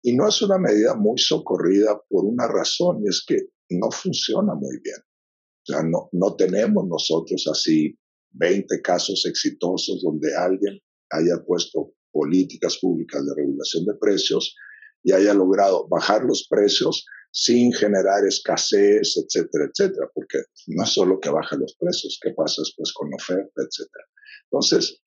Y 0.04 0.16
no 0.16 0.28
es 0.28 0.42
una 0.42 0.58
medida 0.58 0.96
muy 0.96 1.18
socorrida 1.18 2.02
por 2.10 2.26
una 2.26 2.48
razón, 2.48 3.02
y 3.04 3.10
es 3.10 3.24
que 3.28 3.38
no 3.70 3.92
funciona 3.92 4.56
muy 4.56 4.80
bien. 4.84 4.98
O 5.00 5.72
sea, 5.72 5.84
no, 5.84 6.10
no 6.14 6.36
tenemos 6.36 6.88
nosotros 6.88 7.46
así 7.52 7.96
20 8.32 8.82
casos 8.82 9.26
exitosos 9.26 10.02
donde 10.02 10.36
alguien 10.36 10.80
haya 11.12 11.44
puesto 11.46 11.94
políticas 12.12 12.78
públicas 12.80 13.26
de 13.26 13.34
regulación 13.36 13.86
de 13.86 13.96
precios 13.96 14.56
y 15.04 15.12
haya 15.12 15.34
logrado 15.34 15.88
bajar 15.88 16.24
los 16.24 16.48
precios 16.50 17.06
sin 17.32 17.72
generar 17.72 18.26
escasez, 18.26 19.16
etcétera, 19.18 19.66
etcétera, 19.66 20.10
porque 20.14 20.40
no 20.68 20.84
es 20.84 20.90
solo 20.90 21.20
que 21.20 21.30
baja 21.30 21.56
los 21.56 21.76
precios, 21.80 22.20
¿qué 22.22 22.32
pasa 22.36 22.62
después 22.62 22.92
con 22.94 23.10
la 23.10 23.18
oferta, 23.18 23.62
etcétera? 23.62 24.06
Entonces, 24.50 25.02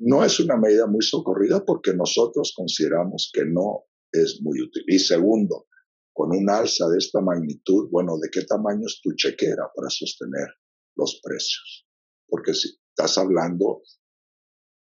no 0.00 0.24
es 0.24 0.40
una 0.40 0.56
medida 0.56 0.86
muy 0.86 1.02
socorrida 1.02 1.64
porque 1.64 1.92
nosotros 1.94 2.52
consideramos 2.56 3.30
que 3.32 3.44
no 3.44 3.84
es 4.12 4.40
muy 4.42 4.60
útil. 4.60 4.84
Y 4.86 4.98
segundo, 4.98 5.66
con 6.12 6.30
un 6.34 6.48
alza 6.50 6.88
de 6.88 6.98
esta 6.98 7.20
magnitud, 7.20 7.88
bueno, 7.90 8.18
¿de 8.18 8.28
qué 8.30 8.42
tamaño 8.42 8.86
es 8.86 9.00
tu 9.02 9.12
chequera 9.14 9.70
para 9.74 9.90
sostener 9.90 10.48
los 10.96 11.20
precios? 11.22 11.86
Porque 12.28 12.54
si 12.54 12.70
estás 12.90 13.18
hablando, 13.18 13.82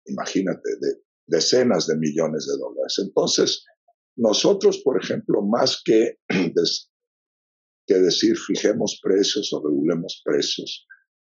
imagínate, 0.06 0.70
de 0.80 1.03
decenas 1.28 1.88
de 1.88 1.98
millones 1.98 2.48
de 2.48 2.58
dólares. 2.58 2.96
Entonces, 3.00 3.66
nosotros, 4.16 4.82
por 4.84 5.02
ejemplo, 5.02 5.42
más 5.42 5.82
que, 5.84 6.18
que 7.88 7.94
decir 7.96 8.38
fijemos 8.38 9.00
precios 9.02 9.52
o 9.54 9.64
regulemos 9.64 10.22
precios, 10.24 10.86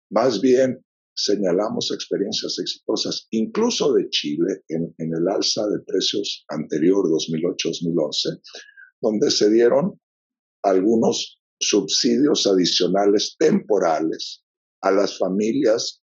más 0.10 0.42
bien 0.42 0.84
señalamos 1.16 1.92
experiencias 1.92 2.60
exitosas, 2.60 3.28
incluso 3.32 3.94
de 3.94 4.08
Chile, 4.10 4.64
en, 4.70 4.94
en 5.00 5.16
el 5.16 5.28
alza 5.28 5.68
de 5.68 5.80
precios 5.80 6.46
anterior, 6.50 7.06
2008-2011, 7.08 8.40
donde 9.02 9.32
se 9.32 9.50
dieron 9.50 10.00
algunos 10.64 11.40
subsidios 11.60 12.46
adicionales 12.46 13.36
temporales 13.40 14.44
a 14.82 14.92
las 14.92 15.18
familias 15.18 16.04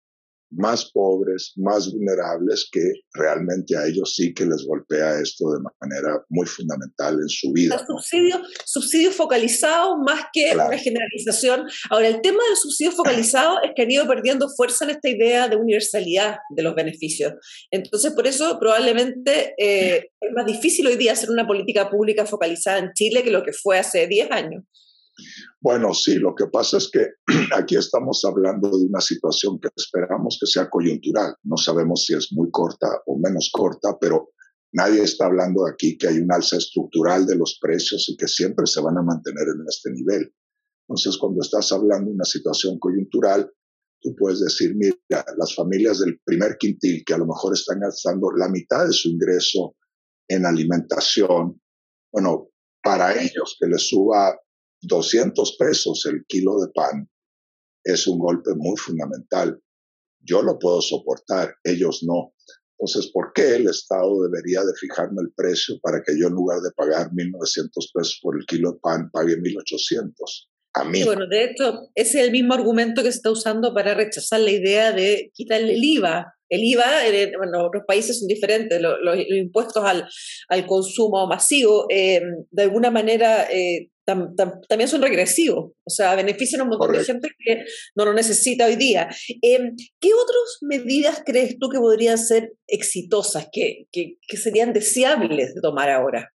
más 0.55 0.91
pobres, 0.91 1.53
más 1.55 1.91
vulnerables, 1.91 2.67
que 2.71 2.81
realmente 3.13 3.75
a 3.77 3.85
ellos 3.85 4.15
sí 4.15 4.33
que 4.33 4.45
les 4.45 4.65
golpea 4.65 5.19
esto 5.19 5.51
de 5.51 5.59
manera 5.81 6.23
muy 6.29 6.45
fundamental 6.45 7.15
en 7.15 7.29
su 7.29 7.51
vida. 7.51 7.83
Subsidio, 7.85 8.41
subsidio 8.65 9.11
focalizado 9.11 9.97
más 9.97 10.25
que 10.31 10.51
una 10.53 10.77
generalización. 10.77 11.65
Ahora, 11.89 12.07
el 12.07 12.21
tema 12.21 12.43
del 12.47 12.57
subsidio 12.57 12.91
focalizado 12.91 13.61
es 13.63 13.71
que 13.75 13.83
han 13.83 13.91
ido 13.91 14.07
perdiendo 14.07 14.49
fuerza 14.49 14.85
en 14.85 14.91
esta 14.91 15.09
idea 15.09 15.47
de 15.47 15.55
universalidad 15.55 16.37
de 16.55 16.63
los 16.63 16.75
beneficios. 16.75 17.33
Entonces, 17.71 18.13
por 18.13 18.27
eso 18.27 18.59
probablemente 18.59 19.53
eh, 19.57 20.09
es 20.19 20.31
más 20.35 20.45
difícil 20.45 20.87
hoy 20.87 20.95
día 20.95 21.13
hacer 21.13 21.29
una 21.29 21.47
política 21.47 21.89
pública 21.89 22.25
focalizada 22.25 22.79
en 22.79 22.91
Chile 22.93 23.23
que 23.23 23.31
lo 23.31 23.43
que 23.43 23.53
fue 23.53 23.79
hace 23.79 24.07
10 24.07 24.31
años. 24.31 24.63
Bueno, 25.61 25.93
sí, 25.93 26.15
lo 26.15 26.33
que 26.35 26.47
pasa 26.47 26.77
es 26.77 26.89
que 26.91 27.07
aquí 27.55 27.75
estamos 27.75 28.23
hablando 28.25 28.69
de 28.69 28.85
una 28.85 29.01
situación 29.01 29.59
que 29.59 29.69
esperamos 29.75 30.37
que 30.39 30.47
sea 30.47 30.69
coyuntural. 30.69 31.35
No 31.43 31.57
sabemos 31.57 32.05
si 32.05 32.13
es 32.13 32.29
muy 32.31 32.49
corta 32.51 32.87
o 33.05 33.17
menos 33.19 33.49
corta, 33.53 33.97
pero 33.99 34.31
nadie 34.73 35.03
está 35.03 35.25
hablando 35.25 35.65
aquí 35.67 35.97
que 35.97 36.07
hay 36.07 36.17
un 36.17 36.31
alza 36.31 36.57
estructural 36.57 37.25
de 37.25 37.35
los 37.35 37.57
precios 37.61 38.09
y 38.09 38.17
que 38.17 38.27
siempre 38.27 38.65
se 38.65 38.81
van 38.81 38.97
a 38.97 39.03
mantener 39.03 39.47
en 39.47 39.65
este 39.67 39.91
nivel. 39.91 40.33
Entonces, 40.87 41.17
cuando 41.17 41.41
estás 41.41 41.71
hablando 41.71 42.09
de 42.09 42.15
una 42.15 42.25
situación 42.25 42.77
coyuntural, 42.79 43.49
tú 44.01 44.13
puedes 44.17 44.41
decir, 44.41 44.75
mira, 44.75 44.95
las 45.37 45.55
familias 45.55 45.99
del 45.99 46.19
primer 46.25 46.57
quintil 46.57 47.03
que 47.05 47.13
a 47.13 47.17
lo 47.17 47.25
mejor 47.25 47.53
están 47.53 47.79
gastando 47.79 48.31
la 48.35 48.49
mitad 48.49 48.85
de 48.85 48.91
su 48.91 49.09
ingreso 49.09 49.75
en 50.27 50.45
alimentación, 50.45 51.61
bueno, 52.11 52.49
para 52.83 53.13
ellos 53.13 53.55
que 53.59 53.67
les 53.67 53.87
suba 53.87 54.37
200 54.83 55.55
pesos 55.57 56.05
el 56.05 56.25
kilo 56.27 56.59
de 56.59 56.67
pan 56.73 57.09
es 57.83 58.07
un 58.07 58.19
golpe 58.19 58.51
muy 58.55 58.77
fundamental. 58.77 59.59
Yo 60.21 60.41
lo 60.41 60.57
puedo 60.57 60.81
soportar, 60.81 61.55
ellos 61.63 62.03
no. 62.03 62.33
Entonces, 62.79 63.11
¿por 63.11 63.31
qué 63.33 63.55
el 63.55 63.67
Estado 63.67 64.23
debería 64.23 64.61
de 64.61 64.73
fijarme 64.79 65.21
el 65.21 65.33
precio 65.33 65.75
para 65.81 66.01
que 66.01 66.17
yo 66.19 66.27
en 66.27 66.33
lugar 66.33 66.59
de 66.61 66.71
pagar 66.71 67.11
1.900 67.11 67.69
pesos 67.93 68.19
por 68.21 68.37
el 68.37 68.45
kilo 68.45 68.73
de 68.73 68.79
pan 68.79 69.09
pague 69.11 69.37
1.800? 69.37 70.13
A 70.75 70.83
mí. 70.85 71.03
bueno, 71.03 71.27
de 71.27 71.43
hecho, 71.43 71.91
ese 71.93 72.19
es 72.19 72.25
el 72.25 72.31
mismo 72.31 72.55
argumento 72.55 73.03
que 73.03 73.11
se 73.11 73.17
está 73.17 73.29
usando 73.29 73.75
para 73.75 73.93
rechazar 73.93 74.39
la 74.39 74.49
idea 74.49 74.91
de 74.91 75.29
quitarle 75.33 75.75
el 75.75 75.83
IVA. 75.83 76.33
El 76.49 76.63
IVA, 76.63 77.07
en 77.07 77.31
bueno, 77.37 77.67
otros 77.67 77.83
países 77.87 78.19
son 78.19 78.27
diferentes, 78.27 78.81
los, 78.81 78.97
impuestos 79.29 79.83
al, 79.85 80.07
al, 80.49 80.65
consumo 80.65 81.27
masivo, 81.27 81.85
eh, 81.89 82.21
de 82.49 82.63
alguna 82.63 82.89
manera 82.89 83.47
eh, 83.51 83.91
también 84.05 84.87
son 84.87 85.01
regresivos, 85.01 85.71
o 85.83 85.89
sea, 85.89 86.15
benefician 86.15 86.61
a 86.61 86.63
un 86.65 86.71
montón 86.71 86.91
de 86.91 87.03
gente 87.03 87.29
que 87.39 87.63
no 87.95 88.05
lo 88.05 88.13
necesita 88.13 88.65
hoy 88.65 88.75
día. 88.75 89.09
Em, 89.41 89.75
¿Qué 89.99 90.13
otras 90.13 90.57
medidas 90.61 91.23
crees 91.25 91.57
tú 91.59 91.69
que 91.69 91.79
podrían 91.79 92.17
ser 92.17 92.53
exitosas, 92.67 93.47
que, 93.51 93.87
que, 93.91 94.37
serían 94.37 94.73
deseables 94.73 95.55
de 95.55 95.61
tomar 95.61 95.89
ahora? 95.89 96.29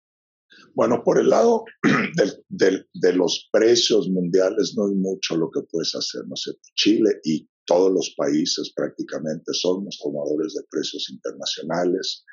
Bueno, 0.75 1.01
por 1.03 1.19
el 1.19 1.29
lado 1.29 1.63
de 2.49 3.13
los 3.13 3.49
precios 3.51 4.09
mundiales 4.09 4.73
no 4.77 4.87
hay 4.87 4.95
mucho 4.95 5.35
lo 5.35 5.49
que 5.49 5.61
puedes 5.69 5.95
hacer, 5.95 6.21
¿no 6.27 6.35
sé, 6.35 6.51
Chile 6.75 7.19
y 7.23 7.47
todos 7.65 7.91
los 7.91 8.13
países 8.15 8.71
prácticamente 8.75 9.53
somos 9.53 9.99
tomadores 10.01 10.53
de 10.53 10.61
precios 10.69 11.09
internacionales. 11.09 12.23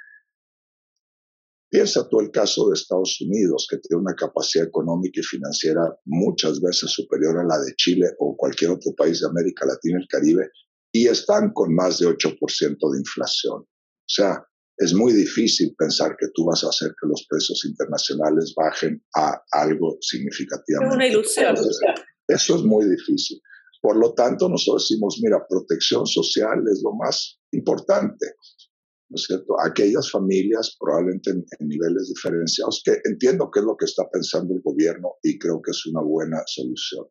Piensa 1.72 2.06
tú 2.06 2.20
el 2.20 2.30
caso 2.30 2.68
de 2.68 2.74
Estados 2.74 3.18
Unidos, 3.22 3.66
que 3.68 3.78
tiene 3.78 4.02
una 4.02 4.14
capacidad 4.14 4.66
económica 4.66 5.20
y 5.20 5.22
financiera 5.22 5.80
muchas 6.04 6.60
veces 6.60 6.90
superior 6.90 7.38
a 7.38 7.44
la 7.44 7.58
de 7.64 7.74
Chile 7.76 8.08
o 8.18 8.36
cualquier 8.36 8.72
otro 8.72 8.92
país 8.94 9.20
de 9.20 9.28
América 9.28 9.64
Latina 9.64 9.98
y 9.98 10.02
el 10.02 10.08
Caribe, 10.08 10.50
y 10.92 11.08
están 11.08 11.50
con 11.54 11.74
más 11.74 11.98
de 11.98 12.08
8% 12.08 12.92
de 12.92 12.98
inflación. 12.98 13.62
O 13.62 14.06
sea, 14.06 14.46
es 14.76 14.92
muy 14.92 15.14
difícil 15.14 15.74
pensar 15.78 16.14
que 16.20 16.26
tú 16.34 16.44
vas 16.44 16.62
a 16.62 16.68
hacer 16.68 16.90
que 17.00 17.08
los 17.08 17.24
precios 17.26 17.64
internacionales 17.64 18.52
bajen 18.54 19.02
a 19.16 19.42
algo 19.52 19.96
significativamente. 20.02 20.92
Es 20.92 20.94
una 20.94 21.08
ilusión. 21.08 21.56
Eso 22.28 22.56
es 22.56 22.62
muy 22.64 22.84
difícil. 22.86 23.40
Por 23.80 23.96
lo 23.96 24.12
tanto, 24.12 24.46
nosotros 24.46 24.86
decimos, 24.86 25.18
mira, 25.22 25.42
protección 25.48 26.06
social 26.06 26.62
es 26.70 26.82
lo 26.84 26.92
más 26.92 27.40
importante. 27.52 28.34
¿No 29.12 29.16
es 29.16 29.24
cierto? 29.24 29.60
Aquellas 29.60 30.10
familias 30.10 30.74
probablemente 30.80 31.30
en, 31.32 31.44
niveles 31.60 32.08
diferenciados, 32.08 32.80
que 32.82 32.96
entiendo 33.04 33.50
que 33.50 33.60
es 33.60 33.66
lo 33.66 33.76
que 33.76 33.84
está 33.84 34.08
pensando 34.10 34.54
el 34.54 34.62
gobierno 34.62 35.16
y 35.22 35.38
creo 35.38 35.60
que 35.60 35.72
es 35.72 35.84
una 35.86 36.00
buena 36.00 36.42
solución. 36.46 37.04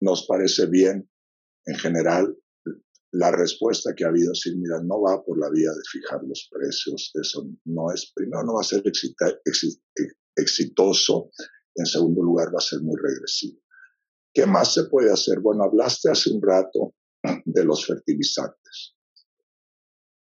Nos 0.00 0.26
parece 0.26 0.66
bien, 0.66 1.08
en 1.66 1.76
general, 1.76 2.36
la 3.12 3.30
respuesta 3.30 3.94
que 3.94 4.04
ha 4.04 4.08
habido, 4.08 4.30
decir, 4.30 4.56
mira, 4.56 4.82
no 4.82 5.02
va 5.02 5.24
por 5.24 5.38
la 5.38 5.48
vía 5.48 5.70
de 5.70 5.82
fijar 5.92 6.20
los 6.24 6.48
precios, 6.50 7.12
eso 7.14 7.48
no 7.66 7.92
es, 7.94 8.10
primero 8.12 8.42
no 8.42 8.54
va 8.54 8.62
a 8.62 8.64
ser 8.64 8.82
exitoso, 10.36 11.30
en 11.76 11.86
segundo 11.86 12.20
lugar 12.20 12.48
va 12.48 12.58
a 12.58 12.68
ser 12.68 12.80
muy 12.82 12.96
regresivo. 13.00 13.60
¿Qué 14.34 14.44
más 14.46 14.74
se 14.74 14.86
puede 14.86 15.12
hacer? 15.12 15.38
Bueno, 15.38 15.62
hablaste 15.62 16.10
hace 16.10 16.32
un 16.32 16.42
rato 16.42 16.96
de 17.44 17.64
los 17.64 17.86
fertilizantes. 17.86 18.93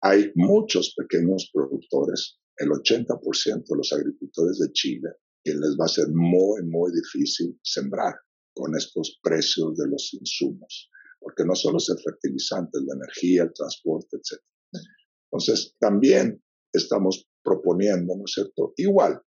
Hay 0.01 0.31
muchos 0.35 0.93
pequeños 0.95 1.49
productores, 1.53 2.39
el 2.57 2.69
80% 2.69 3.63
de 3.67 3.75
los 3.75 3.93
agricultores 3.93 4.59
de 4.59 4.71
Chile, 4.71 5.09
que 5.43 5.53
les 5.53 5.75
va 5.79 5.85
a 5.85 5.89
ser 5.89 6.07
muy, 6.09 6.63
muy 6.63 6.91
difícil 6.91 7.57
sembrar 7.63 8.13
con 8.53 8.75
estos 8.75 9.19
precios 9.21 9.77
de 9.77 9.87
los 9.87 10.13
insumos, 10.13 10.89
porque 11.19 11.45
no 11.45 11.55
solo 11.55 11.77
es 11.77 11.89
el 11.89 11.99
fertilizante, 11.99 12.79
la 12.85 12.95
energía, 12.95 13.43
el 13.43 13.53
transporte, 13.53 14.17
etc. 14.17 14.41
Entonces, 15.31 15.75
también 15.79 16.41
estamos 16.73 17.27
proponiendo, 17.43 18.15
¿no 18.15 18.23
es 18.25 18.33
cierto? 18.33 18.73
Igual, 18.77 19.21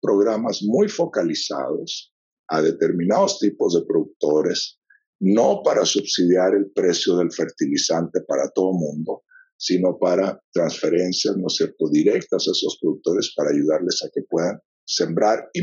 programas 0.00 0.62
muy 0.62 0.88
focalizados 0.88 2.14
a 2.48 2.62
determinados 2.62 3.38
tipos 3.38 3.74
de 3.74 3.86
productores, 3.86 4.80
no 5.20 5.62
para 5.62 5.84
subsidiar 5.84 6.54
el 6.54 6.70
precio 6.72 7.16
del 7.16 7.30
fertilizante 7.30 8.22
para 8.26 8.50
todo 8.50 8.70
el 8.72 8.78
mundo, 8.78 9.22
sino 9.60 9.98
para 9.98 10.40
transferencias, 10.52 11.36
¿no 11.36 11.46
es 11.48 11.56
cierto?, 11.56 11.90
directas 11.92 12.48
a 12.48 12.50
esos 12.50 12.78
productores 12.80 13.32
para 13.36 13.50
ayudarles 13.50 14.02
a 14.02 14.08
que 14.12 14.22
puedan 14.28 14.58
sembrar 14.86 15.50
y 15.52 15.60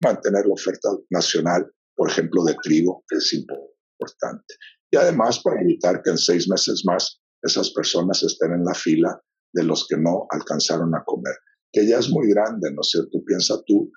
mantener 0.00 0.46
la 0.46 0.54
oferta 0.54 0.88
nacional, 1.10 1.66
por 1.96 2.08
ejemplo, 2.08 2.44
de 2.44 2.54
trigo, 2.62 3.02
que 3.08 3.16
es 3.16 3.32
importante. 3.32 4.54
Y 4.92 4.96
además 4.96 5.40
para 5.42 5.60
evitar 5.62 6.00
que 6.02 6.10
en 6.10 6.18
seis 6.18 6.48
meses 6.48 6.82
más 6.86 7.20
esas 7.42 7.70
personas 7.72 8.22
estén 8.22 8.52
en 8.52 8.64
la 8.64 8.74
fila 8.74 9.20
de 9.52 9.64
los 9.64 9.84
que 9.88 9.96
no 9.96 10.26
alcanzaron 10.30 10.94
a 10.94 11.02
comer, 11.04 11.34
que 11.72 11.88
ya 11.88 11.98
es 11.98 12.08
muy 12.08 12.30
grande, 12.30 12.70
¿no 12.72 12.82
es 12.82 12.90
cierto? 12.90 13.18
Piensa 13.26 13.60
tú, 13.66 13.90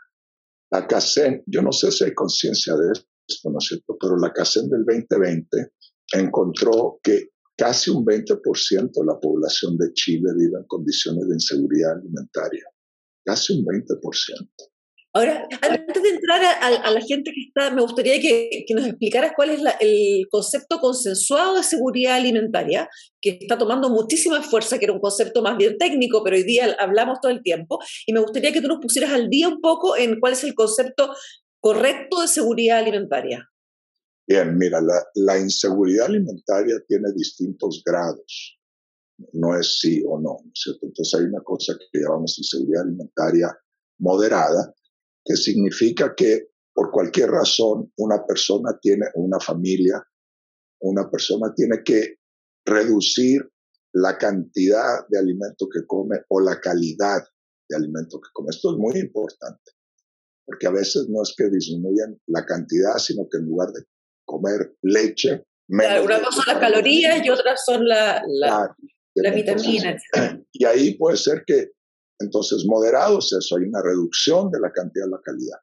la 0.71 0.87
CACEN, 0.87 1.43
yo 1.45 1.61
no 1.61 1.71
sé 1.71 1.91
si 1.91 2.05
hay 2.05 2.15
conciencia 2.15 2.75
de 2.75 2.91
esto, 2.91 3.51
¿no 3.51 3.59
es 3.59 3.65
cierto? 3.65 3.95
Pero 3.99 4.17
la 4.17 4.33
CACEN 4.33 4.67
del 4.69 4.83
2020 4.83 5.73
encontró 6.13 6.99
que 7.03 7.32
casi 7.63 7.89
un 7.91 8.05
20% 8.05 8.91
de 8.91 9.05
la 9.05 9.17
población 9.21 9.77
de 9.77 9.93
Chile 9.93 10.31
vive 10.35 10.57
en 10.57 10.65
condiciones 10.67 11.29
de 11.29 11.35
inseguridad 11.35 11.93
alimentaria. 11.93 12.65
Casi 13.23 13.53
un 13.53 13.63
20%. 13.63 14.49
Ahora, 15.15 15.47
antes 15.61 16.03
de 16.03 16.09
entrar 16.09 16.41
a, 16.61 16.91
la 16.91 16.99
gente 16.99 17.31
que 17.31 17.41
está, 17.47 17.73
me 17.73 17.81
gustaría 17.81 18.19
que, 18.19 18.65
nos 18.75 18.85
explicaras 18.85 19.31
cuál 19.33 19.51
es 19.51 19.61
el 19.79 20.27
concepto 20.29 20.79
consensuado 20.79 21.55
de 21.55 21.63
seguridad 21.63 22.15
alimentaria, 22.15 22.89
que 23.21 23.37
está 23.39 23.57
tomando 23.57 23.89
muchísima 23.89 24.41
fuerza, 24.41 24.77
que 24.77 24.85
era 24.85 24.93
un 24.93 24.99
concepto 24.99 25.41
más 25.41 25.55
bien 25.55 25.77
técnico, 25.77 26.21
pero 26.21 26.35
hoy 26.35 26.43
día 26.43 26.75
hablamos 26.79 27.19
todo 27.21 27.31
el 27.31 27.43
tiempo. 27.43 27.79
Y 28.05 28.11
me 28.11 28.19
gustaría 28.19 28.51
que 28.51 28.59
tú 28.59 28.67
nos 28.67 28.81
pusieras 28.81 29.13
al 29.13 29.29
día 29.29 29.47
un 29.47 29.61
poco 29.61 29.95
en 29.95 30.19
cuál 30.19 30.33
es 30.33 30.43
el 30.43 30.53
concepto 30.53 31.13
correcto 31.61 32.19
de 32.19 32.27
seguridad 32.27 32.79
alimentaria. 32.79 33.52
Bien, 34.27 34.57
mira, 34.57 34.81
la, 34.81 35.03
la 35.15 35.37
inseguridad 35.37 36.05
alimentaria 36.05 36.75
tiene 36.87 37.11
distintos 37.13 37.83
grados. 37.85 38.57
No 39.33 39.57
es 39.57 39.79
sí 39.79 40.03
o 40.07 40.19
no, 40.19 40.39
¿cierto? 40.53 40.87
Entonces 40.87 41.19
hay 41.19 41.25
una 41.25 41.41
cosa 41.43 41.73
que 41.77 41.99
llamamos 41.99 42.37
inseguridad 42.37 42.83
alimentaria 42.83 43.57
moderada, 43.99 44.73
que 45.23 45.35
significa 45.35 46.13
que 46.15 46.49
por 46.73 46.91
cualquier 46.91 47.29
razón 47.29 47.91
una 47.97 48.25
persona 48.25 48.77
tiene, 48.81 49.05
una 49.15 49.39
familia, 49.39 50.03
una 50.81 51.09
persona 51.09 51.53
tiene 51.55 51.83
que 51.83 52.15
reducir 52.65 53.47
la 53.93 54.17
cantidad 54.17 55.07
de 55.09 55.19
alimento 55.19 55.67
que 55.71 55.85
come 55.85 56.17
o 56.29 56.39
la 56.39 56.59
calidad 56.59 57.23
de 57.69 57.75
alimento 57.75 58.19
que 58.19 58.29
come. 58.33 58.49
Esto 58.49 58.71
es 58.71 58.77
muy 58.77 58.97
importante, 58.99 59.71
porque 60.45 60.67
a 60.67 60.71
veces 60.71 61.07
no 61.09 61.21
es 61.21 61.33
que 61.37 61.49
disminuyan 61.49 62.19
la 62.27 62.45
cantidad, 62.45 62.97
sino 62.97 63.27
que 63.29 63.37
en 63.37 63.45
lugar 63.45 63.71
de 63.71 63.83
comer 64.33 64.75
leche, 64.81 65.45
una 65.67 66.19
cosa 66.19 66.31
son 66.31 66.43
las 66.47 66.57
calorías 66.59 67.25
y 67.25 67.29
otras 67.29 67.63
son 67.65 67.87
la, 67.87 68.23
la, 68.27 68.75
la 69.15 69.31
vitamina. 69.31 69.97
Y 70.51 70.65
ahí 70.65 70.95
puede 70.95 71.17
ser 71.17 71.43
que 71.47 71.71
entonces, 72.23 72.65
moderados 72.65 73.33
eso, 73.33 73.57
hay 73.57 73.65
una 73.65 73.81
reducción 73.81 74.49
de 74.51 74.59
la 74.59 74.71
cantidad 74.71 75.07
y 75.07 75.11
la 75.11 75.21
calidad. 75.23 75.57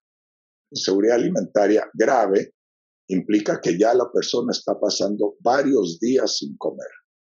Inseguridad 0.71 1.17
alimentaria 1.17 1.91
grave 1.95 2.55
implica 3.09 3.61
que 3.61 3.79
ya 3.79 3.95
la 3.95 4.11
persona 4.13 4.53
está 4.53 4.79
pasando 4.79 5.37
varios 5.41 5.99
días 5.99 6.39
sin 6.39 6.57
comer. 6.59 6.91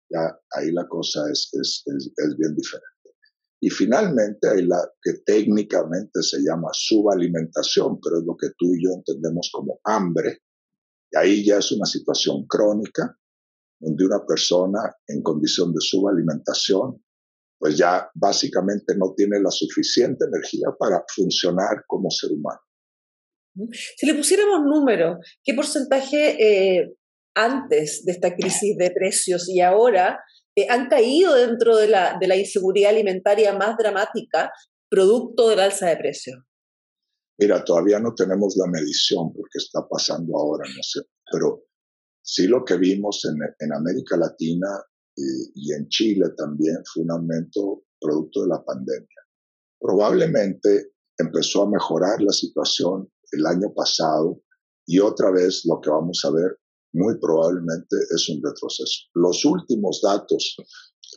Ya 0.09 0.37
ahí 0.57 0.71
la 0.71 0.87
cosa 0.87 1.21
es, 1.31 1.49
es, 1.53 1.83
es, 1.85 2.37
bien 2.37 2.55
diferente. 2.55 2.87
Y 3.61 3.69
finalmente 3.69 4.49
hay 4.49 4.63
la 4.63 4.81
que 5.01 5.13
técnicamente 5.25 6.21
se 6.23 6.39
llama 6.39 6.69
subalimentación, 6.73 7.99
pero 8.01 8.19
es 8.19 8.25
lo 8.25 8.35
que 8.35 8.47
tú 8.57 8.73
y 8.73 8.83
yo 8.83 8.91
entendemos 8.95 9.49
como 9.53 9.79
hambre. 9.85 10.39
Y 11.11 11.17
ahí 11.17 11.45
ya 11.45 11.57
es 11.57 11.71
una 11.71 11.85
situación 11.85 12.45
crónica, 12.47 13.17
donde 13.79 14.05
una 14.05 14.25
persona 14.25 14.95
en 15.07 15.21
condición 15.21 15.73
de 15.73 15.81
subalimentación 15.81 17.01
pues 17.61 17.77
ya 17.77 18.09
básicamente 18.15 18.95
no 18.97 19.13
tiene 19.15 19.39
la 19.39 19.51
suficiente 19.51 20.25
energía 20.25 20.69
para 20.79 21.03
funcionar 21.13 21.83
como 21.85 22.09
ser 22.09 22.31
humano. 22.31 22.59
Si 23.97 24.07
le 24.07 24.15
pusiéramos 24.15 24.61
números, 24.63 25.19
¿qué 25.43 25.53
porcentaje 25.53 26.37
eh, 26.79 26.95
antes 27.35 28.03
de 28.03 28.13
esta 28.13 28.33
crisis 28.33 28.75
de 28.77 28.89
precios 28.89 29.47
y 29.47 29.61
ahora 29.61 30.21
eh, 30.55 30.65
han 30.71 30.87
caído 30.87 31.35
dentro 31.35 31.77
de 31.77 31.87
la, 31.87 32.17
de 32.19 32.27
la 32.27 32.35
inseguridad 32.35 32.89
alimentaria 32.89 33.53
más 33.53 33.77
dramática 33.77 34.51
producto 34.89 35.47
del 35.47 35.59
alza 35.59 35.87
de 35.87 35.97
precios? 35.97 36.39
Mira, 37.41 37.63
todavía 37.65 37.99
no 37.99 38.13
tenemos 38.13 38.55
la 38.55 38.67
medición 38.67 39.33
porque 39.33 39.57
está 39.57 39.87
pasando 39.89 40.37
ahora, 40.37 40.63
no 40.69 40.83
sé, 40.83 41.01
pero 41.31 41.63
sí 42.21 42.45
lo 42.45 42.63
que 42.63 42.77
vimos 42.77 43.25
en, 43.25 43.39
en 43.57 43.73
América 43.73 44.15
Latina 44.15 44.67
y, 45.15 45.73
en 45.73 45.87
Chile 45.89 46.29
también 46.37 46.77
fue 46.93 47.01
un 47.01 47.11
aumento 47.11 47.83
producto 47.99 48.43
de 48.43 48.49
la 48.49 48.63
pandemia. 48.63 49.07
Probablemente 49.79 50.91
empezó 51.17 51.63
a 51.63 51.71
mejorar 51.71 52.21
la 52.21 52.31
situación 52.31 53.11
el 53.31 53.45
año 53.47 53.73
pasado 53.73 54.43
y 54.85 54.99
otra 54.99 55.31
vez 55.31 55.63
lo 55.65 55.81
que 55.81 55.89
vamos 55.89 56.21
a 56.23 56.29
ver 56.29 56.59
muy 56.93 57.17
probablemente 57.19 57.95
es 58.13 58.29
un 58.29 58.39
retroceso. 58.43 59.07
Los 59.15 59.43
últimos 59.45 59.99
datos 60.03 60.57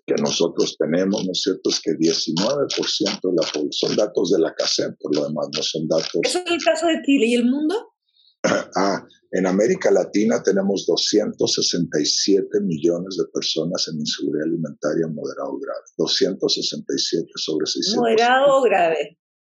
que 0.06 0.14
nosotros 0.14 0.76
tenemos, 0.78 1.24
¿no 1.24 1.32
es 1.32 1.42
cierto?, 1.42 1.70
es 1.70 1.80
que 1.80 1.92
19% 1.92 3.20
de 3.22 3.36
la 3.36 3.52
población, 3.52 3.72
son 3.72 3.96
datos 3.96 4.30
de 4.32 4.40
la 4.40 4.54
CACEM, 4.54 4.96
por 5.00 5.14
lo 5.14 5.24
demás, 5.28 5.48
no 5.54 5.62
son 5.62 5.88
datos... 5.88 6.20
¿Eso 6.22 6.38
es 6.44 6.50
el 6.50 6.62
caso 6.62 6.86
de 6.86 7.00
Chile 7.02 7.26
y 7.26 7.34
el 7.34 7.46
mundo? 7.46 7.74
Ah, 8.76 9.06
en 9.32 9.46
América 9.46 9.90
Latina 9.90 10.42
tenemos 10.42 10.84
267 10.86 12.60
millones 12.60 13.16
de 13.16 13.24
personas 13.32 13.88
en 13.88 13.98
inseguridad 13.98 14.46
alimentaria 14.46 15.06
moderado 15.08 15.54
o 15.54 15.58
grave. 15.58 15.80
267 15.96 17.32
sobre 17.36 17.66
600. 17.66 17.96
Moderado 17.96 18.58
o 18.58 18.62
grave. 18.62 19.18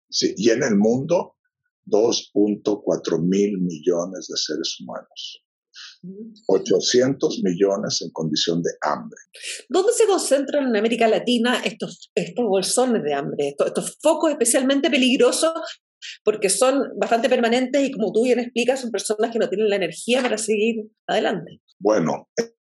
Sí, 0.09 0.33
y 0.37 0.49
en 0.51 0.63
el 0.63 0.77
mundo 0.77 1.35
2.4 1.87 3.19
mil 3.21 3.59
millones 3.59 4.27
de 4.27 4.37
seres 4.37 4.79
humanos. 4.79 5.44
800 6.47 7.41
millones 7.43 8.01
en 8.01 8.11
condición 8.11 8.61
de 8.61 8.71
hambre. 8.81 9.17
¿Dónde 9.69 9.93
se 9.93 10.05
concentran 10.05 10.67
en 10.67 10.75
América 10.75 11.07
Latina 11.07 11.61
estos, 11.63 12.11
estos 12.15 12.45
bolsones 12.45 13.03
de 13.03 13.13
hambre, 13.13 13.49
estos, 13.49 13.67
estos 13.67 13.97
focos 14.01 14.31
especialmente 14.31 14.89
peligrosos 14.89 15.53
porque 16.23 16.49
son 16.49 16.91
bastante 16.97 17.29
permanentes 17.29 17.83
y 17.83 17.91
como 17.91 18.11
tú 18.11 18.23
bien 18.23 18.39
explicas, 18.39 18.81
son 18.81 18.91
personas 18.91 19.31
que 19.31 19.39
no 19.39 19.49
tienen 19.49 19.69
la 19.69 19.77
energía 19.77 20.21
para 20.21 20.37
seguir 20.37 20.87
adelante. 21.07 21.61
Bueno, 21.79 22.29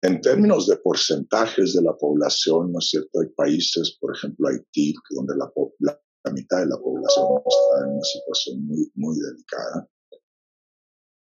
en 0.03 0.21
términos 0.21 0.67
de 0.67 0.77
porcentajes 0.77 1.75
de 1.75 1.83
la 1.83 1.97
población, 1.97 2.73
¿no 2.73 2.79
es 2.79 2.91
cierto? 2.91 3.21
Hay 3.21 3.29
países, 3.37 3.97
por 4.01 4.17
ejemplo, 4.17 4.49
Haití, 4.49 4.95
donde 5.11 5.35
la, 5.37 5.51
la, 5.81 6.33
mitad 6.33 6.59
de 6.59 6.67
la 6.67 6.77
población 6.77 7.27
está 7.39 7.85
en 7.85 7.93
una 7.93 8.05
situación 8.05 8.67
muy, 8.67 8.91
muy 8.95 9.17
delicada. 9.19 9.89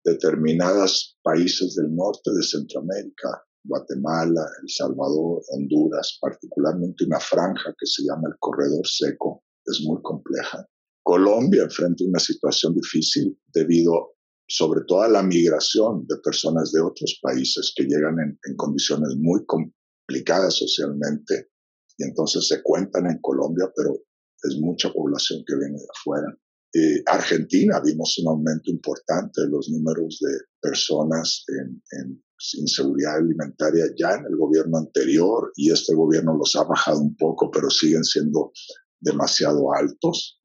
Determinados 0.08 1.18
países 1.22 1.74
del 1.74 1.94
norte 1.94 2.30
de 2.32 2.42
Centroamérica, 2.42 3.44
Guatemala, 3.62 4.46
El 4.62 4.68
Salvador, 4.68 5.42
Honduras, 5.48 6.18
particularmente 6.20 7.04
una 7.04 7.20
franja 7.20 7.74
que 7.78 7.86
se 7.86 8.04
llama 8.04 8.28
el 8.28 8.38
Corredor 8.38 8.86
Seco, 8.86 9.44
es 9.66 9.82
muy 9.84 10.00
compleja. 10.02 10.66
Colombia 11.02 11.64
enfrenta 11.64 12.04
una 12.04 12.18
situación 12.18 12.74
difícil 12.74 13.38
debido 13.52 14.14
sobre 14.48 14.80
todo 14.86 15.02
a 15.02 15.08
la 15.08 15.22
migración 15.22 16.06
de 16.06 16.16
personas 16.24 16.72
de 16.72 16.80
otros 16.80 17.18
países 17.22 17.72
que 17.76 17.84
llegan 17.84 18.16
en, 18.18 18.56
condiciones 18.56 19.14
muy 19.18 19.44
complicadas 19.44 20.54
socialmente 20.54 21.50
y 21.98 22.04
entonces 22.04 22.48
se 22.48 22.62
cuentan 22.62 23.06
en 23.10 23.18
Colombia, 23.20 23.70
pero 23.76 23.94
es 24.42 24.56
mucha 24.58 24.90
población 24.90 25.44
que 25.46 25.54
viene 25.54 25.78
de 25.78 25.86
afuera. 25.94 26.38
Eh, 26.74 27.02
Argentina 27.06 27.80
vimos 27.84 28.18
un 28.18 28.28
aumento 28.28 28.70
importante 28.70 29.40
de 29.42 29.48
los 29.48 29.68
números 29.70 30.18
de 30.20 30.38
personas 30.60 31.44
en, 31.48 31.82
en 31.92 32.22
inseguridad 32.58 33.16
alimentaria 33.16 33.86
ya 33.96 34.14
en 34.14 34.26
el 34.26 34.36
gobierno 34.36 34.78
anterior 34.78 35.50
y 35.56 35.72
este 35.72 35.94
gobierno 35.94 36.36
los 36.36 36.54
ha 36.56 36.64
bajado 36.64 37.00
un 37.00 37.16
poco, 37.16 37.50
pero 37.50 37.70
siguen 37.70 38.04
siendo 38.04 38.52
demasiado 39.00 39.72
altos 39.72 40.38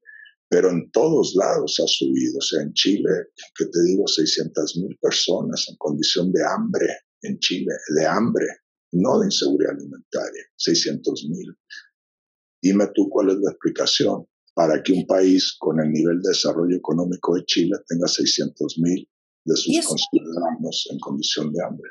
pero 0.54 0.70
en 0.70 0.88
todos 0.92 1.34
lados 1.34 1.80
ha 1.82 1.88
subido. 1.88 2.38
O 2.38 2.40
sea, 2.40 2.62
en 2.62 2.72
Chile, 2.74 3.10
que 3.56 3.64
te 3.64 3.82
digo, 3.86 4.06
600 4.06 4.76
mil 4.76 4.96
personas 5.00 5.66
en 5.68 5.74
condición 5.78 6.30
de 6.30 6.44
hambre 6.44 6.86
en 7.22 7.38
Chile, 7.40 7.72
de 7.96 8.06
hambre, 8.06 8.46
no 8.92 9.18
de 9.18 9.26
inseguridad 9.26 9.72
alimentaria, 9.72 10.44
600 10.56 11.26
mil. 11.28 11.56
Dime 12.62 12.86
tú 12.94 13.08
cuál 13.08 13.30
es 13.30 13.36
la 13.42 13.50
explicación 13.50 14.26
para 14.54 14.82
que 14.82 14.92
un 14.92 15.06
país 15.06 15.56
con 15.58 15.80
el 15.80 15.90
nivel 15.90 16.22
de 16.22 16.30
desarrollo 16.30 16.76
económico 16.76 17.34
de 17.34 17.44
Chile 17.44 17.76
tenga 17.88 18.06
600 18.06 18.78
mil 18.78 19.08
de 19.44 19.56
sus 19.56 20.06
ciudadanos 20.10 20.88
en 20.90 20.98
condición 20.98 21.52
de 21.52 21.64
hambre. 21.64 21.90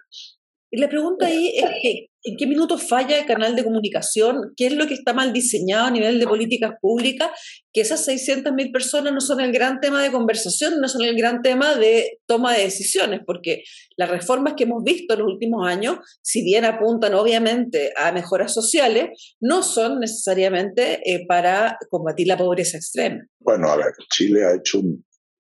Y 0.71 0.79
la 0.79 0.89
pregunta 0.89 1.27
ahí 1.27 1.53
es 1.55 1.69
que, 1.81 2.07
¿en 2.23 2.37
qué 2.37 2.47
minuto 2.47 2.77
falla 2.77 3.19
el 3.19 3.25
canal 3.25 3.55
de 3.55 3.63
comunicación? 3.63 4.53
¿Qué 4.55 4.67
es 4.67 4.73
lo 4.73 4.87
que 4.87 4.93
está 4.93 5.13
mal 5.13 5.33
diseñado 5.33 5.87
a 5.87 5.91
nivel 5.91 6.19
de 6.19 6.27
políticas 6.27 6.71
públicas? 6.81 7.29
Que 7.73 7.81
esas 7.81 8.07
600.000 8.07 8.71
personas 8.71 9.13
no 9.13 9.21
son 9.21 9.41
el 9.41 9.51
gran 9.51 9.79
tema 9.79 10.01
de 10.01 10.11
conversación, 10.11 10.79
no 10.79 10.87
son 10.87 11.03
el 11.03 11.15
gran 11.17 11.41
tema 11.41 11.75
de 11.75 12.19
toma 12.25 12.53
de 12.53 12.63
decisiones, 12.63 13.21
porque 13.25 13.63
las 13.97 14.09
reformas 14.09 14.53
que 14.55 14.63
hemos 14.63 14.83
visto 14.83 15.13
en 15.13 15.19
los 15.19 15.33
últimos 15.33 15.67
años, 15.67 15.97
si 16.21 16.43
bien 16.43 16.65
apuntan 16.65 17.13
obviamente 17.13 17.93
a 17.97 18.11
mejoras 18.11 18.53
sociales, 18.53 19.35
no 19.39 19.63
son 19.63 19.99
necesariamente 19.99 21.01
eh, 21.05 21.25
para 21.27 21.77
combatir 21.89 22.27
la 22.27 22.37
pobreza 22.37 22.77
extrema. 22.77 23.21
Bueno, 23.39 23.69
a 23.69 23.77
ver, 23.77 23.93
Chile 24.11 24.45
ha 24.45 24.55
hecho 24.55 24.79
un, 24.79 25.03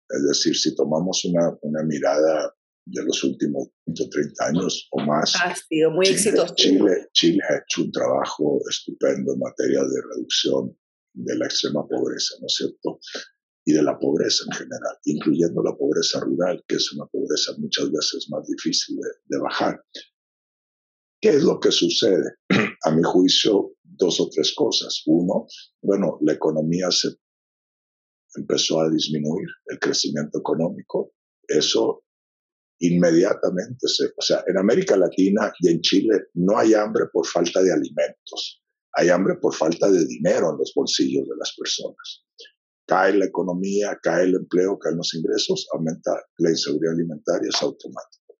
es 0.09 0.27
decir, 0.27 0.55
si 0.55 0.75
tomamos 0.75 1.23
una, 1.25 1.55
una 1.61 1.83
mirada 1.83 2.53
de 2.85 3.03
los 3.03 3.23
últimos 3.23 3.69
30 3.85 4.45
años 4.45 4.87
o 4.91 5.01
más. 5.01 5.35
Ha 5.35 5.55
sido 5.55 5.91
muy 5.91 6.05
Chile, 6.05 6.17
exitoso. 6.17 6.55
Chile, 6.55 7.07
Chile 7.13 7.39
ha 7.49 7.55
hecho 7.57 7.83
un 7.83 7.91
trabajo 7.91 8.59
estupendo 8.69 9.33
en 9.33 9.39
materia 9.39 9.81
de 9.81 10.01
reducción 10.13 10.77
de 11.13 11.37
la 11.37 11.45
extrema 11.45 11.87
pobreza, 11.87 12.35
¿no 12.39 12.47
es 12.47 12.55
cierto? 12.55 12.99
Y 13.65 13.73
de 13.73 13.81
la 13.81 13.97
pobreza 13.97 14.43
en 14.45 14.57
general, 14.57 14.97
incluyendo 15.05 15.63
la 15.63 15.75
pobreza 15.75 16.19
rural, 16.19 16.63
que 16.67 16.75
es 16.75 16.91
una 16.93 17.05
pobreza 17.07 17.53
muchas 17.57 17.91
veces 17.91 18.27
más 18.29 18.47
difícil 18.47 18.97
de, 18.97 19.09
de 19.25 19.41
bajar. 19.41 19.83
¿Qué 21.19 21.29
es 21.29 21.43
lo 21.43 21.59
que 21.59 21.71
sucede? 21.71 22.35
A 22.85 22.91
mi 22.91 23.01
juicio, 23.01 23.75
dos 23.81 24.19
o 24.19 24.29
tres 24.29 24.53
cosas. 24.53 25.01
Uno, 25.07 25.47
bueno, 25.81 26.19
la 26.21 26.33
economía 26.33 26.91
se 26.91 27.15
empezó 28.35 28.81
a 28.81 28.89
disminuir, 28.89 29.47
el 29.67 29.79
crecimiento 29.79 30.37
económico. 30.39 31.13
Eso 31.47 32.04
inmediatamente 32.79 33.87
se, 33.87 34.05
o 34.17 34.21
sea, 34.21 34.43
en 34.47 34.57
América 34.57 34.97
Latina 34.97 35.51
y 35.59 35.69
en 35.69 35.81
Chile 35.81 36.27
no 36.33 36.57
hay 36.57 36.73
hambre 36.73 37.05
por 37.11 37.25
falta 37.25 37.61
de 37.61 37.71
alimentos, 37.71 38.61
hay 38.93 39.09
hambre 39.09 39.35
por 39.35 39.53
falta 39.53 39.89
de 39.89 40.05
dinero 40.05 40.51
en 40.51 40.57
los 40.57 40.73
bolsillos 40.75 41.27
de 41.27 41.35
las 41.37 41.53
personas. 41.55 42.23
Cae 42.87 43.13
la 43.13 43.25
economía, 43.25 43.97
cae 44.01 44.25
el 44.25 44.35
empleo, 44.35 44.77
caen 44.77 44.97
los 44.97 45.13
ingresos, 45.13 45.67
aumenta 45.73 46.11
la 46.37 46.49
inseguridad 46.51 46.93
alimentaria, 46.93 47.49
es 47.49 47.61
automático. 47.61 48.37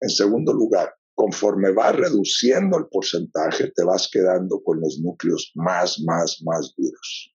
En 0.00 0.10
segundo 0.10 0.52
lugar, 0.52 0.92
conforme 1.14 1.70
va 1.72 1.92
reduciendo 1.92 2.76
el 2.78 2.86
porcentaje, 2.90 3.70
te 3.70 3.84
vas 3.84 4.08
quedando 4.10 4.60
con 4.64 4.80
los 4.80 4.98
núcleos 4.98 5.52
más, 5.54 6.00
más, 6.00 6.42
más 6.42 6.74
duros 6.76 7.31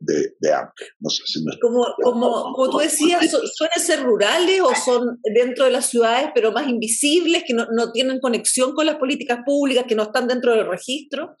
de, 0.00 0.36
de, 0.38 0.52
hambre. 0.52 0.86
No 1.00 1.10
sé 1.10 1.22
si 1.26 1.44
como, 1.60 1.84
como, 2.02 2.52
como, 2.54 2.70
tú 2.70 2.78
decías, 2.78 3.30
¿suelen 3.30 3.80
ser 3.80 4.02
rurales 4.02 4.60
o 4.60 4.74
son 4.74 5.20
dentro 5.34 5.64
de 5.64 5.70
las 5.70 5.86
ciudades, 5.86 6.30
pero 6.34 6.52
más 6.52 6.68
invisibles, 6.68 7.44
que 7.46 7.54
no, 7.54 7.66
no 7.72 7.92
tienen 7.92 8.20
conexión 8.20 8.74
con 8.74 8.86
las 8.86 8.96
políticas 8.96 9.40
públicas, 9.44 9.84
que 9.88 9.94
no 9.94 10.04
están 10.04 10.28
dentro 10.28 10.54
del 10.54 10.66
registro? 10.66 11.36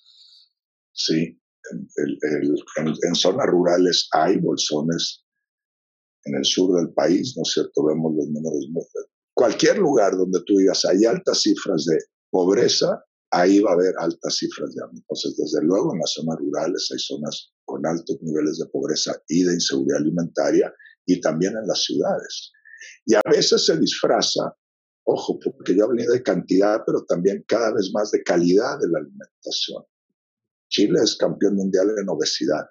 Sí, 0.92 1.40
en, 1.70 2.98
en, 3.02 3.14
zonas 3.14 3.46
rurales 3.46 4.08
hay 4.12 4.38
bolsones 4.38 5.24
en 6.24 6.36
el 6.36 6.44
sur 6.44 6.76
del 6.76 6.92
país, 6.92 7.34
¿no 7.36 7.42
es 7.42 7.52
cierto? 7.52 7.84
Vemos 7.84 8.12
los 8.16 8.28
números. 8.28 8.66
Cualquier 9.34 9.78
lugar 9.78 10.16
donde 10.16 10.40
tú 10.46 10.56
digas 10.56 10.84
hay 10.84 11.04
altas 11.04 11.42
cifras 11.42 11.84
de 11.84 11.98
pobreza, 12.30 13.04
ahí 13.30 13.60
va 13.60 13.70
a 13.70 13.74
haber 13.74 13.94
altas 13.98 14.36
cifras 14.36 14.74
de 14.74 14.82
hambre. 14.82 14.98
Entonces, 14.98 15.36
desde 15.36 15.64
luego, 15.64 15.94
en 15.94 16.00
las 16.00 16.12
zonas 16.12 16.38
rurales 16.38 16.88
hay 16.92 16.98
zonas 16.98 17.52
con 17.68 17.84
altos 17.86 18.16
niveles 18.22 18.58
de 18.58 18.66
pobreza 18.66 19.12
y 19.28 19.44
de 19.44 19.52
inseguridad 19.52 19.98
alimentaria, 19.98 20.72
y 21.04 21.20
también 21.20 21.54
en 21.56 21.66
las 21.66 21.84
ciudades. 21.84 22.52
Y 23.04 23.14
a 23.14 23.20
veces 23.30 23.66
se 23.66 23.76
disfraza, 23.78 24.56
ojo, 25.04 25.38
porque 25.38 25.76
yo 25.76 25.84
hablé 25.84 26.06
de 26.06 26.22
cantidad, 26.22 26.80
pero 26.86 27.04
también 27.04 27.44
cada 27.46 27.72
vez 27.74 27.90
más 27.92 28.10
de 28.10 28.22
calidad 28.22 28.78
de 28.80 28.88
la 28.90 29.00
alimentación. 29.00 29.84
Chile 30.70 31.00
es 31.02 31.16
campeón 31.16 31.56
mundial 31.56 31.90
en 32.00 32.08
obesidad. 32.08 32.66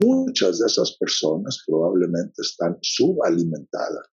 Muchas 0.00 0.60
de 0.60 0.66
esas 0.66 0.96
personas 0.98 1.62
probablemente 1.66 2.40
están 2.40 2.78
subalimentadas. 2.80 4.06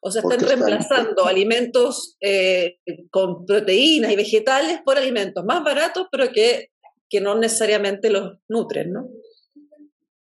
O 0.00 0.10
sea, 0.10 0.22
están 0.22 0.40
reemplazando 0.40 1.24
alimentos 1.24 2.16
eh, 2.20 2.78
con 3.10 3.46
proteínas 3.46 4.12
y 4.12 4.16
vegetales 4.16 4.80
por 4.84 4.98
alimentos 4.98 5.44
más 5.44 5.64
baratos, 5.64 6.08
pero 6.12 6.30
que, 6.30 6.68
que 7.08 7.20
no 7.20 7.38
necesariamente 7.38 8.10
los 8.10 8.38
nutren, 8.48 8.92
¿no? 8.92 9.10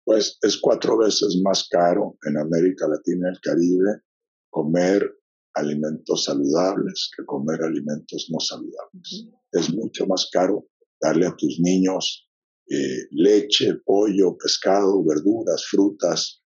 Pues 0.04 0.38
es 0.42 0.58
cuatro 0.58 0.98
veces 0.98 1.40
más 1.42 1.66
caro 1.70 2.18
en 2.26 2.36
América 2.36 2.86
Latina 2.86 3.28
y 3.28 3.34
el 3.34 3.40
Caribe 3.40 4.02
comer 4.50 5.10
alimentos 5.54 6.24
saludables 6.24 7.10
que 7.16 7.24
comer 7.24 7.62
alimentos 7.62 8.28
no 8.30 8.38
saludables. 8.38 9.28
Es 9.52 9.72
mucho 9.72 10.06
más 10.06 10.28
caro 10.30 10.66
darle 11.00 11.26
a 11.26 11.34
tus 11.36 11.58
niños 11.60 12.28
eh, 12.68 13.06
leche, 13.10 13.74
pollo, 13.84 14.36
pescado, 14.36 15.04
verduras, 15.04 15.64
frutas, 15.70 16.42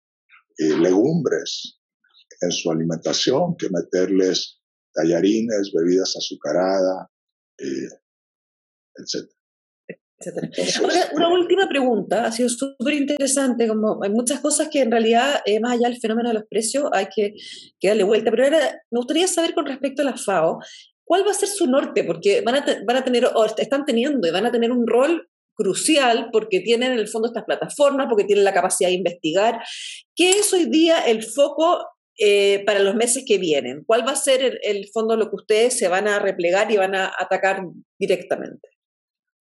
eh, 0.58 0.78
legumbres, 0.78 1.80
en 2.41 2.52
su 2.52 2.71
alimentación 2.71 3.56
que 3.58 3.69
meterles 3.69 4.62
tallarines, 4.93 5.71
bebidas 5.74 6.15
azucaradas, 6.15 7.08
eh, 7.58 7.89
etc. 8.95 9.30
Ahora, 10.82 11.10
una 11.13 11.30
última 11.30 11.67
pregunta, 11.67 12.25
ha 12.25 12.32
sido 12.32 12.47
súper 12.49 12.93
interesante, 12.93 13.67
como 13.67 14.01
hay 14.01 14.10
muchas 14.10 14.39
cosas 14.39 14.69
que 14.69 14.82
en 14.82 14.91
realidad, 14.91 15.41
eh, 15.45 15.60
más 15.60 15.73
allá 15.73 15.89
del 15.89 15.99
fenómeno 15.99 16.30
de 16.30 16.36
los 16.36 16.45
precios, 16.49 16.86
hay 16.93 17.08
que, 17.13 17.34
darle 17.82 18.04
vuelta, 18.04 18.32
pero 18.32 18.45
ahora 18.45 18.82
me 18.91 18.97
gustaría 18.97 19.28
saber 19.28 19.54
con 19.54 19.65
respecto 19.65 20.01
a 20.01 20.06
la 20.06 20.17
FAO, 20.17 20.60
¿cuál 21.04 21.28
va 21.28 21.32
a 21.32 21.36
ser 21.36 21.49
su 21.49 21.67
norte? 21.67 22.04
Porque 22.04 22.41
van 22.41 22.56
a, 22.56 22.65
van 22.88 22.97
a 22.97 23.04
tener, 23.04 23.25
o 23.25 23.45
están 23.45 23.86
teniendo 23.86 24.28
y 24.28 24.32
van 24.32 24.45
a 24.45 24.51
tener 24.51 24.71
un 24.71 24.88
rol 24.88 25.28
crucial 25.54 26.30
porque 26.32 26.62
tienen 26.62 26.93
en 26.93 26.99
el 26.99 27.08
fondo 27.08 27.28
estas 27.28 27.45
plataformas, 27.45 28.08
porque 28.10 28.25
tienen 28.25 28.45
la 28.45 28.54
capacidad 28.54 28.89
de 28.89 28.95
investigar. 28.95 29.60
¿Qué 30.15 30.32
es 30.32 30.54
hoy 30.54 30.65
día 30.65 30.99
el 31.06 31.23
foco 31.23 31.86
eh, 32.17 32.63
para 32.65 32.80
los 32.80 32.95
meses 32.95 33.23
que 33.25 33.38
vienen? 33.38 33.84
¿Cuál 33.86 34.08
va 34.08 34.12
a 34.12 34.15
ser 34.15 34.41
el, 34.41 34.60
el, 34.63 34.88
fondo 34.93 35.15
lo 35.17 35.30
que 35.30 35.36
ustedes 35.36 35.78
se 35.78 35.88
van 35.88 36.08
a 36.08 36.19
replegar 36.19 36.71
y 36.71 36.78
van 36.78 36.95
a 36.95 37.12
atacar 37.17 37.63
directamente? 37.99 38.75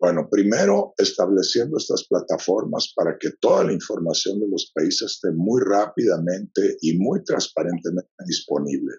Bueno, 0.01 0.29
primero 0.31 0.95
estableciendo 0.97 1.77
estas 1.77 2.07
plataformas 2.09 2.91
para 2.97 3.19
que 3.21 3.33
toda 3.39 3.65
la 3.65 3.75
información 3.75 4.41
de 4.41 4.49
los 4.49 4.73
países 4.75 5.13
esté 5.13 5.29
muy 5.35 5.61
rápidamente 5.63 6.79
y 6.81 6.97
muy 6.97 7.23
transparentemente 7.23 8.09
disponible. 8.27 8.95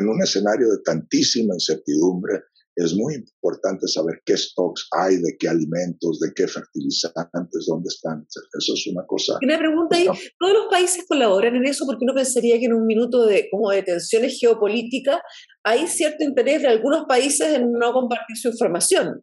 En 0.00 0.08
un 0.08 0.20
escenario 0.20 0.68
de 0.72 0.78
tantísima 0.84 1.54
incertidumbre, 1.54 2.40
es 2.74 2.94
muy 2.94 3.14
importante 3.14 3.86
saber 3.86 4.22
qué 4.24 4.36
stocks 4.36 4.88
hay, 4.92 5.16
de 5.16 5.36
qué 5.38 5.48
alimentos, 5.48 6.18
de 6.20 6.32
qué 6.34 6.48
fertilizantes, 6.48 7.66
dónde 7.68 7.88
están. 7.88 8.26
Eso 8.58 8.72
es 8.74 8.86
una 8.86 9.04
cosa. 9.06 9.38
Una 9.42 9.58
pregunta 9.58 9.96
ahí, 9.96 10.06
¿todos 10.38 10.54
los 10.54 10.66
países 10.70 11.04
colaboran 11.06 11.54
en 11.54 11.66
eso? 11.66 11.84
Porque 11.86 12.04
uno 12.04 12.14
pensaría 12.14 12.58
que 12.58 12.64
en 12.64 12.74
un 12.74 12.86
minuto 12.86 13.26
de, 13.26 13.48
como 13.50 13.70
de 13.70 13.82
tensiones 13.82 14.38
geopolíticas 14.40 15.20
hay 15.62 15.86
cierto 15.86 16.24
interés 16.24 16.62
de 16.62 16.68
algunos 16.68 17.04
países 17.06 17.54
en 17.54 17.72
no 17.72 17.92
compartir 17.92 18.36
su 18.36 18.48
información. 18.48 19.22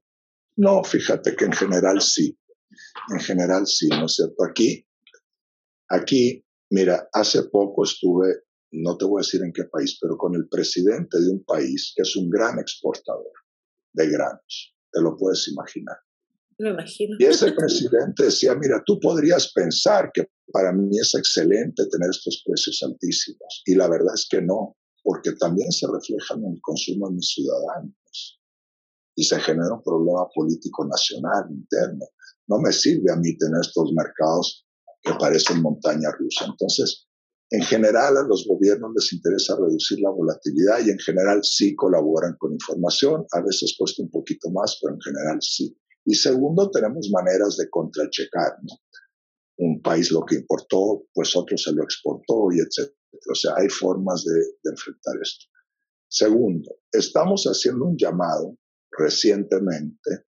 No, 0.60 0.84
fíjate 0.84 1.36
que 1.36 1.46
en 1.46 1.54
general 1.54 2.02
sí. 2.02 2.38
En 3.14 3.20
general 3.20 3.66
sí, 3.66 3.88
¿no 3.88 4.06
es 4.06 4.16
cierto? 4.16 4.44
Aquí, 4.44 4.86
aquí, 5.90 6.44
mira, 6.70 7.08
hace 7.14 7.44
poco 7.44 7.84
estuve 7.84 8.44
no 8.72 8.98
te 8.98 9.06
voy 9.06 9.20
a 9.20 9.26
decir 9.26 9.42
en 9.44 9.54
qué 9.54 9.64
país, 9.66 9.98
pero 10.00 10.18
con 10.18 10.36
el 10.36 10.48
presidente 10.48 11.20
de 11.20 11.30
un 11.30 11.44
país 11.44 11.94
que 11.96 12.04
es 12.04 12.16
un 12.16 12.30
gran 12.30 12.60
exportador 12.60 13.32
de 13.94 14.10
granos. 14.10 14.76
Te 14.92 15.02
lo 15.02 15.18
puedes 15.18 15.48
imaginar. 15.48 15.98
Lo 16.58 16.72
imagino. 16.72 17.16
Y 17.20 17.26
ese 17.26 17.52
presidente 17.58 18.26
decía, 18.26 18.56
mira, 18.56 18.84
tú 18.86 19.00
podrías 19.00 19.52
pensar 19.54 20.12
que 20.14 20.30
para 20.52 20.72
mí 20.72 20.98
es 21.00 21.16
excelente 21.16 21.86
tener 21.88 22.10
estos 22.10 22.44
precios 22.46 22.82
altísimos. 22.84 23.64
Y 23.66 23.76
la 23.76 23.90
verdad 23.90 24.14
es 24.14 24.28
que 24.30 24.42
no, 24.42 24.76
porque 25.04 25.32
también 25.34 25.72
se 25.72 25.88
reflejan 25.88 26.44
en 26.44 26.54
el 26.54 26.62
consumo 26.62 27.10
de 27.10 27.16
mis 27.16 27.30
ciudadanos. 27.30 27.94
Y 29.20 29.24
se 29.26 29.38
genera 29.42 29.74
un 29.74 29.84
problema 29.84 30.30
político 30.34 30.88
nacional, 30.88 31.52
interno. 31.52 32.06
No 32.48 32.58
me 32.60 32.72
sirve 32.72 33.12
a 33.12 33.18
mí 33.18 33.38
tener 33.38 33.60
estos 33.60 33.92
mercados 33.92 34.66
que 35.02 35.12
parecen 35.20 35.62
montaña 35.62 36.10
rusa. 36.18 36.46
Entonces, 36.46 37.10
en 37.50 37.62
general 37.64 38.16
a 38.16 38.24
los 38.24 38.48
gobiernos 38.48 38.92
les 38.96 39.12
interesa 39.12 39.58
reducir 39.58 40.00
la 40.00 40.12
volatilidad 40.12 40.80
y 40.86 40.92
en 40.92 41.00
general 41.00 41.42
sí 41.44 41.76
colaboran 41.76 42.38
con 42.40 42.54
información. 42.54 43.26
A 43.34 43.42
veces 43.42 43.76
cuesta 43.78 44.04
un 44.04 44.10
poquito 44.10 44.52
más, 44.52 44.80
pero 44.82 44.94
en 44.94 45.02
general 45.02 45.38
sí. 45.42 45.78
Y 46.06 46.16
segundo, 46.16 46.72
tenemos 46.72 47.10
maneras 47.12 47.58
de 47.58 47.70
contrachecar. 47.70 48.54
¿no? 48.64 48.78
Un 49.58 49.82
país 49.82 50.14
lo 50.14 50.24
que 50.24 50.36
importó, 50.36 51.04
pues 51.14 51.36
otro 51.36 51.58
se 51.58 51.74
lo 51.74 51.84
exportó 51.84 52.54
y 52.54 52.60
etc. 52.60 52.90
O 53.30 53.36
sea, 53.36 53.56
hay 53.58 53.68
formas 53.68 54.24
de, 54.24 54.40
de 54.64 54.72
enfrentar 54.72 55.16
esto. 55.22 55.46
Segundo, 56.08 56.78
estamos 56.94 57.44
haciendo 57.44 57.84
un 57.84 57.98
llamado 57.98 58.56
recientemente 58.92 60.26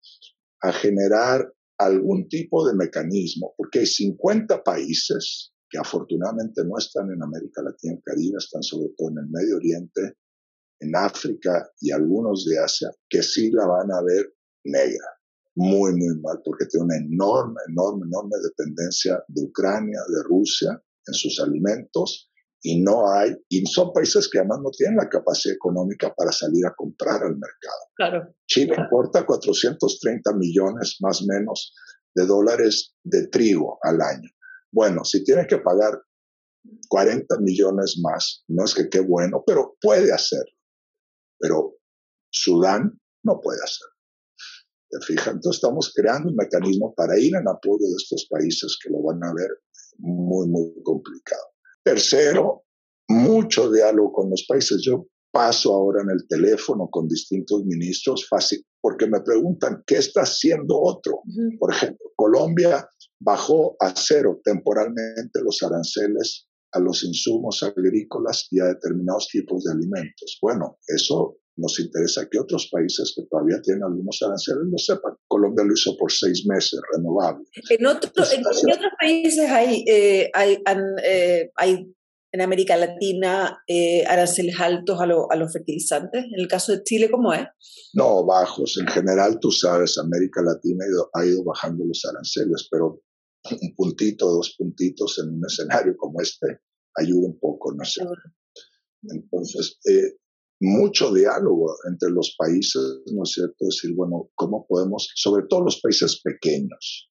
a 0.62 0.72
generar 0.72 1.52
algún 1.78 2.28
tipo 2.28 2.66
de 2.66 2.74
mecanismo, 2.74 3.54
porque 3.56 3.80
hay 3.80 3.86
50 3.86 4.62
países 4.62 5.52
que 5.68 5.78
afortunadamente 5.78 6.62
no 6.64 6.76
están 6.76 7.10
en 7.10 7.22
América 7.22 7.62
Latina 7.62 7.94
y 7.94 8.02
Caribe, 8.02 8.38
están 8.38 8.62
sobre 8.62 8.90
todo 8.98 9.10
en 9.10 9.18
el 9.18 9.30
Medio 9.30 9.56
Oriente, 9.56 10.16
en 10.80 10.96
África 10.96 11.70
y 11.80 11.92
algunos 11.92 12.44
de 12.44 12.58
Asia, 12.58 12.90
que 13.08 13.22
sí 13.22 13.50
la 13.50 13.66
van 13.66 13.92
a 13.92 14.02
ver 14.02 14.34
negra, 14.64 15.06
muy, 15.54 15.92
muy 15.94 16.18
mal, 16.20 16.40
porque 16.44 16.66
tiene 16.66 16.86
una 16.86 16.96
enorme, 16.96 17.60
enorme, 17.68 18.06
enorme 18.06 18.36
dependencia 18.42 19.22
de 19.28 19.42
Ucrania, 19.42 20.00
de 20.08 20.22
Rusia 20.24 20.82
en 21.06 21.14
sus 21.14 21.40
alimentos, 21.40 22.29
y 22.62 22.80
no 22.80 23.10
hay, 23.10 23.34
y 23.48 23.64
son 23.66 23.92
países 23.92 24.28
que 24.30 24.38
además 24.38 24.60
no 24.62 24.70
tienen 24.70 24.96
la 24.96 25.08
capacidad 25.08 25.54
económica 25.54 26.14
para 26.14 26.30
salir 26.30 26.66
a 26.66 26.74
comprar 26.74 27.22
al 27.22 27.36
mercado. 27.36 27.80
Claro. 27.96 28.34
Chile 28.46 28.74
importa 28.76 29.24
430 29.24 30.32
millones 30.34 30.96
más 31.00 31.22
o 31.22 31.26
menos 31.26 31.74
de 32.14 32.26
dólares 32.26 32.94
de 33.02 33.28
trigo 33.28 33.78
al 33.82 34.00
año. 34.02 34.28
Bueno, 34.72 35.04
si 35.04 35.24
tiene 35.24 35.46
que 35.46 35.58
pagar 35.58 36.02
40 36.88 37.38
millones 37.40 37.98
más, 38.02 38.44
no 38.48 38.64
es 38.64 38.74
que 38.74 38.88
qué 38.88 39.00
bueno, 39.00 39.42
pero 39.46 39.76
puede 39.80 40.12
hacerlo. 40.12 40.52
Pero 41.38 41.76
Sudán 42.30 43.00
no 43.24 43.40
puede 43.40 43.60
hacerlo. 43.64 43.94
¿Te 44.90 44.98
fijas? 45.06 45.34
Entonces 45.34 45.62
estamos 45.62 45.92
creando 45.94 46.28
un 46.28 46.36
mecanismo 46.36 46.92
para 46.94 47.18
ir 47.18 47.34
en 47.34 47.48
apoyo 47.48 47.86
de 47.86 47.96
estos 47.96 48.26
países 48.28 48.76
que 48.82 48.90
lo 48.90 49.02
van 49.02 49.22
a 49.24 49.32
ver 49.32 49.48
muy, 49.98 50.48
muy 50.48 50.74
complicado. 50.82 51.44
Tercero, 51.84 52.64
mucho 53.08 53.70
diálogo 53.70 54.12
con 54.12 54.30
los 54.30 54.44
países. 54.46 54.82
Yo 54.84 55.06
paso 55.32 55.74
ahora 55.74 56.02
en 56.02 56.10
el 56.10 56.26
teléfono 56.28 56.88
con 56.90 57.08
distintos 57.08 57.64
ministros, 57.64 58.26
fácil, 58.28 58.64
porque 58.80 59.06
me 59.06 59.20
preguntan, 59.20 59.82
¿qué 59.86 59.96
está 59.96 60.22
haciendo 60.22 60.80
otro? 60.80 61.22
Por 61.58 61.72
ejemplo, 61.72 62.06
Colombia 62.16 62.88
bajó 63.20 63.76
a 63.80 63.94
cero 63.94 64.40
temporalmente 64.42 65.40
los 65.42 65.62
aranceles 65.62 66.46
a 66.72 66.78
los 66.78 67.02
insumos 67.04 67.62
agrícolas 67.62 68.46
y 68.50 68.60
a 68.60 68.66
determinados 68.66 69.28
tipos 69.28 69.64
de 69.64 69.72
alimentos. 69.72 70.38
Bueno, 70.40 70.78
eso 70.86 71.36
nos 71.60 71.78
interesa 71.78 72.28
que 72.30 72.38
otros 72.38 72.68
países 72.70 73.12
que 73.14 73.22
todavía 73.30 73.60
tienen 73.62 73.84
algunos 73.84 74.20
aranceles 74.22 74.62
lo 74.70 74.78
sepan. 74.78 75.14
Colombia 75.28 75.64
lo 75.64 75.74
hizo 75.74 75.96
por 75.96 76.10
seis 76.10 76.46
meses, 76.46 76.80
renovable. 76.94 77.44
¿En, 77.68 77.86
otros 77.86 78.12
países 78.98 79.50
hay, 79.50 79.84
eh, 79.86 80.30
hay, 80.32 80.58
eh, 81.04 81.50
hay 81.56 81.94
en 82.32 82.40
América 82.40 82.76
Latina 82.76 83.62
eh, 83.66 84.04
aranceles 84.06 84.58
altos 84.60 85.00
a, 85.00 85.04
a, 85.04 85.36
los 85.36 85.52
fertilizantes? 85.52 86.24
En 86.24 86.40
el 86.40 86.48
caso 86.48 86.72
de 86.72 86.82
Chile, 86.82 87.10
¿cómo 87.10 87.32
es? 87.32 87.46
No, 87.94 88.24
bajos. 88.24 88.78
En 88.80 88.86
general, 88.86 89.38
tú 89.40 89.50
sabes, 89.50 89.98
América 89.98 90.42
Latina 90.42 90.84
ha 90.84 90.88
ido, 90.88 91.10
ha 91.12 91.26
ido 91.26 91.44
bajando 91.44 91.84
los 91.84 92.04
aranceles, 92.04 92.68
pero 92.70 93.02
un 93.50 93.74
puntito, 93.74 94.26
dos 94.26 94.54
puntitos 94.56 95.18
en 95.18 95.34
un 95.34 95.42
escenario 95.46 95.96
como 95.96 96.20
este 96.20 96.60
ayuda 96.96 97.28
un 97.28 97.38
poco, 97.38 97.72
¿no 97.72 97.84
sé. 97.84 98.02
Entonces, 99.02 99.78
eh, 99.88 100.16
mucho 100.60 101.12
diálogo 101.12 101.74
entre 101.88 102.10
los 102.10 102.34
países, 102.36 102.82
¿no 103.12 103.22
es 103.22 103.32
cierto? 103.32 103.56
Decir, 103.60 103.94
bueno, 103.96 104.30
¿cómo 104.34 104.66
podemos, 104.68 105.10
sobre 105.14 105.46
todo 105.48 105.62
los 105.64 105.80
países 105.80 106.20
pequeños, 106.22 107.10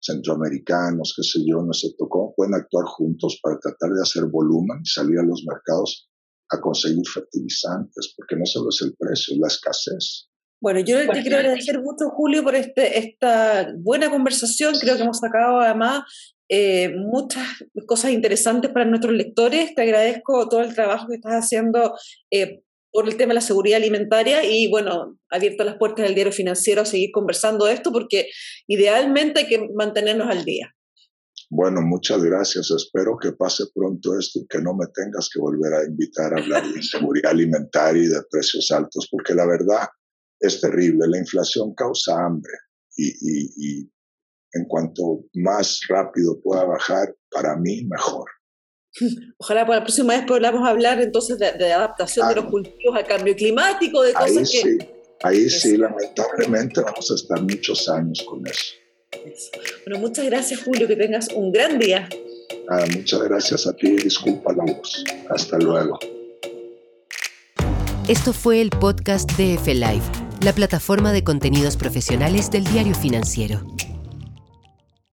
centroamericanos, 0.00 1.12
qué 1.16 1.22
sé 1.22 1.40
yo, 1.46 1.62
no 1.62 1.72
sé, 1.72 1.88
cómo 1.98 2.34
pueden 2.34 2.54
actuar 2.54 2.84
juntos 2.86 3.38
para 3.42 3.58
tratar 3.58 3.90
de 3.90 4.02
hacer 4.02 4.24
volumen 4.24 4.78
y 4.82 4.88
salir 4.88 5.18
a 5.18 5.24
los 5.24 5.44
mercados 5.46 6.08
a 6.50 6.60
conseguir 6.60 7.06
fertilizantes, 7.06 8.14
porque 8.16 8.36
no 8.36 8.46
solo 8.46 8.70
es 8.70 8.80
el 8.82 8.94
precio, 8.96 9.34
es 9.34 9.40
la 9.40 9.48
escasez. 9.48 10.28
Bueno, 10.60 10.80
yo 10.80 10.98
te 11.12 11.22
quiero 11.22 11.36
agradecer 11.36 11.80
mucho, 11.80 12.08
Julio, 12.10 12.42
por 12.42 12.56
este, 12.56 12.98
esta 12.98 13.72
buena 13.78 14.10
conversación. 14.10 14.74
Creo 14.80 14.96
que 14.96 15.02
hemos 15.02 15.18
sacado 15.18 15.60
además 15.60 16.02
eh, 16.48 16.96
muchas 16.96 17.46
cosas 17.86 18.10
interesantes 18.10 18.70
para 18.72 18.84
nuestros 18.86 19.14
lectores. 19.14 19.74
Te 19.74 19.82
agradezco 19.82 20.48
todo 20.48 20.62
el 20.62 20.74
trabajo 20.74 21.06
que 21.06 21.16
estás 21.16 21.44
haciendo 21.44 21.94
eh, 22.32 22.62
por 22.90 23.08
el 23.08 23.16
tema 23.16 23.30
de 23.30 23.36
la 23.36 23.40
seguridad 23.40 23.78
alimentaria 23.78 24.44
y, 24.44 24.68
bueno, 24.68 25.18
abierto 25.30 25.64
las 25.64 25.76
puertas 25.76 26.04
del 26.04 26.14
diario 26.14 26.32
financiero 26.32 26.82
a 26.82 26.86
seguir 26.86 27.10
conversando 27.12 27.66
de 27.66 27.74
esto 27.74 27.92
porque 27.92 28.28
idealmente 28.66 29.40
hay 29.40 29.46
que 29.48 29.68
mantenernos 29.74 30.28
al 30.28 30.44
día. 30.44 30.74
Bueno, 31.50 31.80
muchas 31.80 32.22
gracias. 32.22 32.70
Espero 32.70 33.16
que 33.18 33.32
pase 33.32 33.64
pronto 33.74 34.18
esto 34.18 34.40
y 34.40 34.46
que 34.48 34.60
no 34.60 34.74
me 34.74 34.86
tengas 34.94 35.30
que 35.32 35.40
volver 35.40 35.72
a 35.72 35.84
invitar 35.84 36.34
a 36.34 36.38
hablar 36.38 36.66
de 36.66 36.82
seguridad 36.82 37.32
alimentaria 37.32 38.02
y 38.02 38.08
de 38.08 38.22
precios 38.30 38.70
altos, 38.70 39.08
porque 39.10 39.34
la 39.34 39.46
verdad 39.46 39.88
es 40.40 40.60
terrible. 40.60 41.08
La 41.08 41.18
inflación 41.18 41.74
causa 41.74 42.14
hambre 42.24 42.52
y, 42.96 43.90
en 44.52 44.64
cuanto 44.66 45.24
más 45.34 45.80
rápido 45.88 46.40
pueda 46.42 46.64
bajar, 46.64 47.14
para 47.30 47.56
mí 47.56 47.84
mejor. 47.84 48.28
Ojalá 49.38 49.66
para 49.66 49.78
la 49.78 49.84
próxima 49.84 50.14
vez 50.16 50.24
podamos 50.26 50.68
hablar 50.68 51.00
entonces 51.00 51.38
de, 51.38 51.72
adaptación 51.72 52.28
de 52.28 52.36
los 52.36 52.46
cultivos 52.46 52.96
al 52.96 53.06
cambio 53.06 53.34
climático, 53.34 54.02
de 54.02 54.12
cosas 54.12 54.36
ahí 54.36 54.46
Sí, 54.46 54.78
ahí 55.22 55.50
sí, 55.50 55.76
lamentablemente 55.76 56.80
vamos 56.80 57.10
a 57.10 57.14
estar 57.14 57.40
muchos 57.42 57.88
años 57.88 58.22
con 58.22 58.46
eso. 58.46 58.74
Bueno, 59.86 60.00
muchas 60.00 60.26
gracias 60.26 60.62
Julio, 60.62 60.86
que 60.86 60.96
tengas 60.96 61.28
un 61.28 61.52
gran 61.52 61.78
día. 61.78 62.08
Ah, 62.68 62.84
muchas 62.94 63.22
gracias 63.22 63.66
a 63.66 63.74
ti, 63.74 63.96
disculpa 63.96 64.52
la 64.52 64.64
voz. 64.72 65.04
Hasta 65.30 65.58
luego. 65.58 65.98
Esto 68.08 68.32
fue 68.32 68.60
el 68.60 68.70
podcast 68.70 69.30
de 69.36 69.54
F 69.54 69.74
Live 69.74 70.28
la 70.40 70.52
plataforma 70.52 71.12
de 71.12 71.24
contenidos 71.24 71.76
profesionales 71.76 72.50
del 72.50 72.64
diario 72.64 72.94
financiero. 72.94 73.60